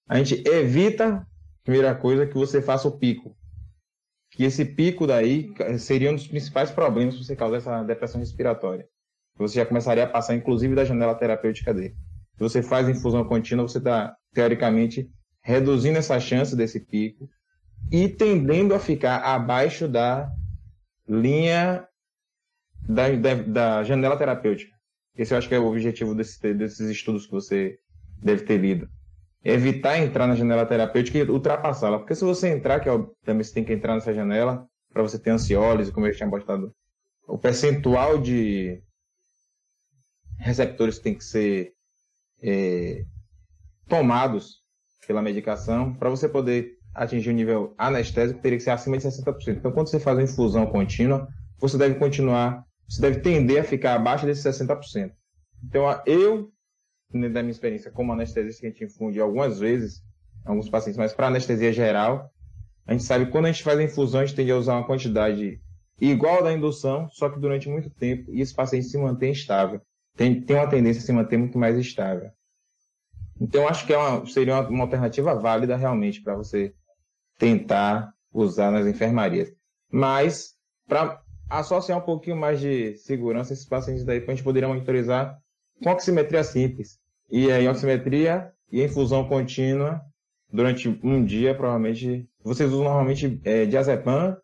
A 0.07 0.17
gente 0.17 0.43
evita, 0.47 1.25
primeira 1.63 1.93
coisa, 1.93 2.25
que 2.25 2.35
você 2.35 2.61
faça 2.61 2.87
o 2.87 2.97
pico 2.97 3.35
que 4.35 4.43
esse 4.43 4.65
pico 4.65 5.07
daí 5.07 5.53
seria 5.79 6.11
um 6.11 6.15
dos 6.15 6.27
principais 6.27 6.69
problemas 6.69 7.15
para 7.15 7.23
você 7.23 7.35
causar 7.35 7.57
essa 7.57 7.83
depressão 7.83 8.19
respiratória. 8.19 8.85
Você 9.37 9.55
já 9.55 9.65
começaria 9.65 10.03
a 10.03 10.07
passar, 10.07 10.35
inclusive, 10.35 10.75
da 10.75 10.83
janela 10.83 11.15
terapêutica 11.15 11.73
dele. 11.73 11.95
Se 12.33 12.39
você 12.39 12.61
faz 12.61 12.89
infusão 12.89 13.23
contínua, 13.23 13.65
você 13.65 13.77
está, 13.77 14.13
teoricamente, 14.33 15.09
reduzindo 15.41 15.97
essa 15.97 16.19
chance 16.19 16.53
desse 16.55 16.81
pico 16.81 17.29
e 17.89 18.09
tendendo 18.09 18.73
a 18.73 18.79
ficar 18.79 19.19
abaixo 19.19 19.87
da 19.87 20.29
linha 21.07 21.87
da, 22.87 23.09
da, 23.11 23.33
da 23.35 23.83
janela 23.83 24.17
terapêutica. 24.17 24.75
Esse 25.17 25.33
eu 25.33 25.37
acho 25.37 25.47
que 25.47 25.55
é 25.55 25.59
o 25.59 25.67
objetivo 25.67 26.13
desse, 26.13 26.53
desses 26.53 26.89
estudos 26.89 27.25
que 27.25 27.31
você 27.31 27.79
deve 28.21 28.43
ter 28.43 28.57
lido. 28.57 28.89
Evitar 29.45 29.99
entrar 29.99 30.27
na 30.27 30.35
janela 30.35 30.65
terapêutica 30.65 31.19
e 31.19 31.29
ultrapassá-la. 31.29 31.99
Porque 31.99 32.15
se 32.15 32.25
você 32.25 32.49
entrar, 32.49 32.79
que 32.79 32.89
é 32.89 33.05
também 33.23 33.43
você 33.43 33.53
tem 33.53 33.63
que 33.63 33.71
entrar 33.71 33.93
nessa 33.93 34.13
janela, 34.13 34.67
para 34.91 35.03
você 35.03 35.19
ter 35.19 35.29
ansiólise, 35.29 35.91
como 35.91 36.07
eu 36.07 36.15
tinha 36.15 36.29
postado, 36.29 36.73
o 37.27 37.37
percentual 37.37 38.17
de 38.17 38.81
receptores 40.37 40.99
tem 40.99 41.13
que 41.13 41.23
ser 41.23 41.73
é, 42.41 43.05
tomados 43.87 44.63
pela 45.05 45.21
medicação 45.21 45.93
para 45.93 46.09
você 46.09 46.27
poder 46.27 46.75
atingir 46.93 47.29
o 47.29 47.33
nível 47.33 47.75
anestésico 47.77 48.41
teria 48.41 48.57
que 48.57 48.63
ser 48.63 48.71
acima 48.71 48.97
de 48.97 49.03
60%. 49.03 49.57
Então, 49.57 49.71
quando 49.71 49.89
você 49.89 49.99
faz 49.99 50.17
uma 50.17 50.23
infusão 50.23 50.65
contínua, 50.65 51.27
você 51.59 51.77
deve 51.77 51.95
continuar, 51.95 52.63
você 52.87 53.01
deve 53.01 53.19
tender 53.19 53.61
a 53.61 53.63
ficar 53.63 53.95
abaixo 53.95 54.25
desses 54.25 54.45
60%. 54.45 55.11
Então, 55.63 55.83
eu, 56.05 56.51
da 57.11 57.41
minha 57.41 57.51
experiência 57.51 57.91
como 57.91 58.11
anestesista, 58.13 58.61
que 58.61 58.67
a 58.67 58.69
gente 58.69 58.83
infunde 58.83 59.19
algumas 59.19 59.59
vezes, 59.59 60.03
alguns 60.43 60.69
pacientes, 60.69 60.97
mas 60.97 61.13
para 61.13 61.27
anestesia 61.27 61.71
geral, 61.71 62.31
a 62.85 62.91
gente 62.91 63.03
sabe 63.03 63.25
que 63.25 63.31
quando 63.31 63.45
a 63.45 63.51
gente 63.51 63.63
faz 63.63 63.79
a 63.79 63.83
infusão, 63.83 64.21
a 64.21 64.25
gente 64.25 64.35
tende 64.35 64.51
a 64.51 64.57
usar 64.57 64.75
uma 64.75 64.85
quantidade 64.85 65.59
igual 65.99 66.43
da 66.43 66.53
indução, 66.53 67.09
só 67.09 67.29
que 67.29 67.39
durante 67.39 67.69
muito 67.69 67.89
tempo, 67.89 68.31
e 68.31 68.41
esse 68.41 68.53
paciente 68.53 68.87
se 68.87 68.97
mantém 68.97 69.31
estável. 69.31 69.81
Tem, 70.15 70.41
tem 70.41 70.55
uma 70.55 70.69
tendência 70.69 71.01
a 71.01 71.05
se 71.05 71.11
manter 71.11 71.37
muito 71.37 71.57
mais 71.57 71.77
estável. 71.77 72.29
Então, 73.39 73.67
acho 73.67 73.85
que 73.85 73.93
é 73.93 73.97
uma, 73.97 74.25
seria 74.27 74.53
uma, 74.53 74.69
uma 74.69 74.83
alternativa 74.83 75.35
válida 75.35 75.75
realmente 75.75 76.21
para 76.21 76.35
você 76.35 76.73
tentar 77.37 78.13
usar 78.31 78.71
nas 78.71 78.87
enfermarias. 78.87 79.51
Mas, 79.91 80.55
para 80.87 81.21
associar 81.49 81.97
um 81.97 82.05
pouquinho 82.05 82.37
mais 82.37 82.59
de 82.59 82.95
segurança 82.97 83.53
esses 83.53 83.65
pacientes 83.65 84.05
daí, 84.05 84.23
a 84.25 84.29
gente 84.31 84.43
poderia 84.43 84.69
monitorizar 84.69 85.37
com 85.83 85.91
oximetria 85.91 86.43
simples. 86.43 86.97
E 87.29 87.51
aí, 87.51 87.67
oximetria 87.67 88.51
e 88.71 88.83
infusão 88.83 89.27
contínua 89.27 90.01
durante 90.51 90.87
um 91.03 91.23
dia, 91.23 91.55
provavelmente. 91.55 92.27
Vocês 92.43 92.71
usam 92.71 92.83
normalmente 92.83 93.41
é, 93.43 93.65
diazepam 93.65 94.37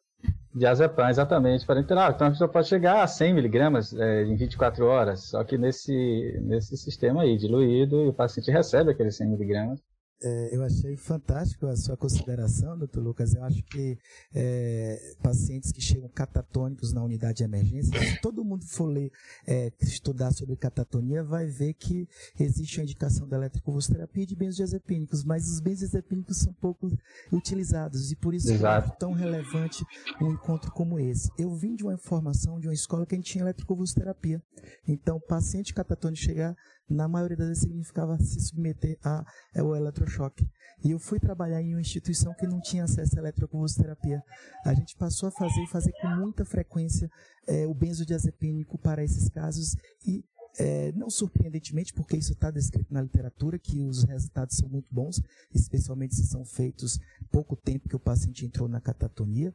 Diazepam, 0.54 1.10
exatamente. 1.10 1.65
Para 1.65 1.80
entrar, 1.80 2.12
então 2.13 2.28
a 2.28 2.32
pessoa 2.32 2.50
pode 2.50 2.67
chegar 2.67 3.02
a 3.02 3.08
100 3.08 3.34
miligramas 3.34 3.94
é, 3.94 4.24
em 4.24 4.36
24 4.36 4.86
horas, 4.86 5.30
só 5.30 5.44
que 5.44 5.58
nesse, 5.58 6.38
nesse 6.41 6.76
sistema 6.76 7.22
aí, 7.22 7.38
diluído, 7.38 8.04
e 8.04 8.10
o 8.10 8.13
paciente 8.13 8.52
recebe 8.52 8.91
aqueles 8.91 9.15
100 9.15 9.30
miligramas. 9.30 9.80
É, 10.23 10.55
eu 10.55 10.63
achei 10.63 10.95
fantástico 10.95 11.65
a 11.65 11.75
sua 11.75 11.97
consideração, 11.97 12.77
doutor 12.77 13.01
Lucas. 13.01 13.34
Eu 13.34 13.43
acho 13.43 13.63
que 13.63 13.97
é, 14.34 15.15
pacientes 15.21 15.71
que 15.71 15.81
chegam 15.81 16.07
catatônicos 16.10 16.93
na 16.93 17.03
unidade 17.03 17.39
de 17.39 17.43
emergência, 17.43 17.99
se 17.99 18.21
todo 18.21 18.43
mundo 18.43 18.63
for 18.65 18.86
ler, 18.86 19.12
é, 19.47 19.71
estudar 19.81 20.31
sobre 20.31 20.55
catatonia, 20.55 21.23
vai 21.23 21.47
ver 21.47 21.73
que 21.73 22.07
existe 22.39 22.79
a 22.79 22.84
indicação 22.84 23.27
da 23.27 23.38
eletroconvulsoterapia 23.38 24.25
de 24.25 24.36
benzodiazepínicos, 24.36 25.23
mas 25.23 25.49
os 25.49 25.60
benzodiazepínicos 25.60 26.38
são 26.38 26.53
pouco 26.53 26.91
utilizados 27.31 28.12
e 28.12 28.15
por 28.15 28.36
isso 28.36 28.51
é 28.51 28.81
tão 28.99 29.13
relevante 29.13 29.84
um 30.21 30.31
encontro 30.31 30.71
como 30.71 30.99
esse. 30.99 31.31
Eu 31.38 31.55
vim 31.55 31.75
de 31.75 31.84
uma 31.84 31.93
informação 31.93 32.60
de 32.60 32.67
uma 32.67 32.73
escola 32.73 33.05
que 33.05 33.15
a 33.15 33.17
gente 33.17 33.31
tinha 33.31 33.43
eletroconvulsoterapia. 33.43 34.41
Então, 34.88 35.17
o 35.17 35.21
paciente 35.21 35.73
catatônico 35.73 36.21
chegar 36.21 36.55
na 36.89 37.08
maioria 37.08 37.38
das 37.38 37.48
vezes 37.48 37.63
significava 37.63 38.17
se 38.17 38.39
submeter 38.39 38.98
ao 39.04 39.76
é, 39.76 39.80
eletrochoque. 39.80 40.48
E 40.84 40.91
eu 40.91 41.00
fui 41.00 41.20
trabalhar 41.20 41.62
em 41.62 41.74
uma 41.74 41.82
instituição 41.82 42.34
que 42.34 42.48
não 42.48 42.60
tinha 42.60 42.84
acesso 42.84 43.15
à 43.17 43.20
eletroconvulsoterapia. 43.20 44.22
A 44.65 44.74
gente 44.74 44.96
passou 44.96 45.30
a 45.30 45.32
fazer 45.32 45.62
e 45.63 45.67
fazer 45.67 45.91
com 46.02 46.08
muita 46.08 46.44
frequência 46.44 47.10
é, 47.48 47.67
o 47.67 47.74
benzodiazepínico 47.74 48.78
para 48.78 49.04
esses 49.04 49.30
casos 49.30 49.76
e 50.06 50.24
é, 50.60 50.91
não 50.94 51.10
surpreendentemente, 51.10 51.94
porque 51.94 52.17
isso 52.17 52.34
está 52.34 52.52
descrito 52.52 52.94
na 52.94 53.02
literatura, 53.02 53.58
que 53.58 53.80
os 53.80 54.04
resultados 54.04 54.58
são 54.58 54.67
muito 54.67 54.88
bons, 54.91 55.22
especialmente 55.54 56.15
se 56.15 56.28
são 56.28 56.44
feitos 56.44 57.00
pouco 57.32 57.56
tempo 57.56 57.88
que 57.88 57.96
o 57.96 58.00
paciente 58.00 58.46
entrou 58.46 58.67
na 58.67 58.82
catatonia, 58.82 59.54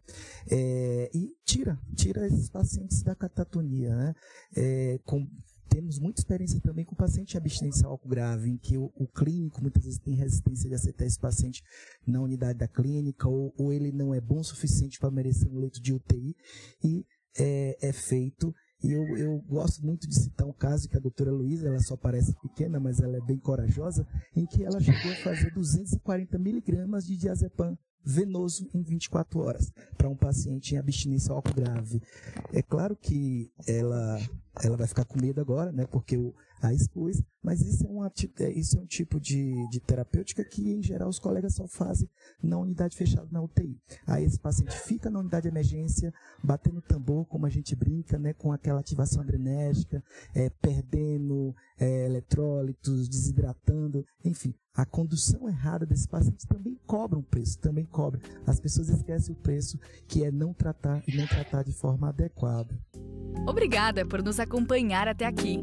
é, 0.51 1.11
e 1.13 1.35
tira, 1.45 1.79
tira 1.95 2.27
esses 2.27 2.49
pacientes 2.49 3.03
da 3.03 3.15
catatonia, 3.15 3.95
né? 3.95 4.15
É, 4.57 4.99
com 5.05 5.29
temos 5.77 5.99
muita 5.99 6.23
experiência 6.23 6.59
também 6.59 6.87
com 6.87 6.95
paciente 6.95 7.33
de 7.33 7.37
abstinência 7.37 7.87
álcool 7.87 8.09
grave, 8.09 8.49
em 8.49 8.57
que 8.57 8.79
o, 8.79 8.91
o, 8.97 9.07
clínico 9.07 9.61
muitas 9.61 9.85
vezes 9.85 9.99
tem 9.99 10.15
resistência 10.15 10.71
de 10.71 10.75
aceitar 10.75 11.05
esse 11.05 11.21
paciente 11.21 11.63
na 12.07 12.19
unidade 12.23 12.59
da 12.59 12.67
clínica, 12.67 13.29
ou, 13.29 13.53
ou 13.59 13.71
ele 13.75 13.93
não 13.93 14.15
é 14.15 14.21
bom 14.21 14.41
o 14.41 14.45
suficiente 14.45 14.99
para 14.99 15.11
merecer 15.11 15.47
um 15.53 15.59
leito 15.59 15.79
de 15.83 15.93
UTI, 15.93 16.35
e 16.83 17.05
é, 17.39 17.77
é 17.89 17.93
feito 17.93 18.55
e 18.83 18.93
eu, 18.93 19.05
eu, 19.19 19.39
gosto 19.49 19.85
muito 19.85 20.07
de 20.07 20.15
citar 20.15 20.47
um 20.47 20.53
caso 20.53 20.89
que 20.89 20.97
a 20.97 21.01
doutora 21.01 21.31
Luísa, 21.31 21.69
ela 21.69 21.81
só 21.81 21.97
parece 21.97 22.35
pequena, 22.41 22.79
mas 22.79 23.01
ela 23.01 23.17
é 23.17 23.21
bem 23.21 23.39
corajosa, 23.39 24.07
em 24.35 24.47
que 24.47 24.65
ela 24.65 24.81
chegou 24.81 25.13
a 25.13 25.17
fazer 25.17 25.53
240 25.53 26.39
miligramas 26.39 27.05
de 27.05 27.17
diazepam 27.17 27.77
venoso 28.05 28.69
em 28.73 28.83
24 28.83 29.41
horas 29.41 29.73
para 29.99 30.09
um 30.09 30.17
paciente 30.17 30.75
em 30.75 30.79
abstinência 30.79 31.33
álcool 31.33 31.55
grave. 31.55 32.01
É 32.53 32.63
claro 32.63 32.95
que 32.97 33.51
ela 33.67 34.19
ela 34.63 34.77
vai 34.77 34.87
ficar 34.87 35.05
com 35.05 35.21
medo 35.21 35.41
agora, 35.41 35.71
né? 35.73 35.87
Porque 35.91 36.17
o, 36.17 36.35
a 36.63 36.73
expus, 36.73 37.23
mas 37.43 37.61
isso 37.61 37.87
é, 37.87 37.91
uma, 37.91 38.13
é, 38.41 38.51
isso 38.51 38.77
é 38.79 38.81
um 38.81 38.87
tipo 38.87 39.21
de, 39.21 39.69
de 39.71 39.81
terapêutica 39.81 40.45
que, 40.45 40.73
em 40.73 40.83
geral, 40.83 41.09
os 41.09 41.19
colegas 41.19 41.55
só 41.55 41.69
fazem 41.69 42.09
na 42.43 42.59
unidade 42.59 42.97
fechada 42.97 43.29
na 43.31 43.41
UTI. 43.41 43.79
Aí 44.07 44.25
esse 44.25 44.39
paciente 44.39 44.77
fica 44.81 45.09
na 45.11 45.21
unidade 45.21 45.43
de 45.45 45.49
emergência, 45.49 46.13
batendo 46.43 46.81
tambor, 46.81 47.25
como 47.27 47.47
a 47.47 47.51
gente 47.51 47.77
brinca, 47.77 48.19
né? 48.19 48.33
Com 48.33 48.53
aquela 48.53 48.81
ativação 48.81 49.23
adrenérgica, 49.23 50.03
é, 50.35 50.51
perdendo 50.51 51.55
é, 51.79 52.07
eletrólitos, 52.07 53.09
desidratando, 53.09 54.05
enfim. 54.25 54.55
A 54.75 54.85
condução 54.85 55.49
errada 55.49 55.87
desses 55.87 56.07
pacientes 56.07 56.45
também 56.45 56.79
cobra 56.87 57.19
um 57.19 57.23
preço, 57.23 57.59
também 57.59 57.87
cobra. 57.87 58.21
As 58.47 58.61
pessoas 58.61 58.91
esquecem 58.91 59.35
o 59.35 59.39
preço, 59.39 59.79
que 60.07 60.23
é 60.23 60.31
não 60.31 60.53
tratar 60.53 61.03
e 61.09 61.17
não 61.17 61.27
tratar 61.27 61.63
de 61.63 61.73
forma 61.73 62.09
adequada. 62.11 62.79
Obrigada 63.47 64.05
por 64.05 64.23
nos 64.23 64.39
acompanhar 64.39 65.09
até 65.09 65.25
aqui. 65.25 65.63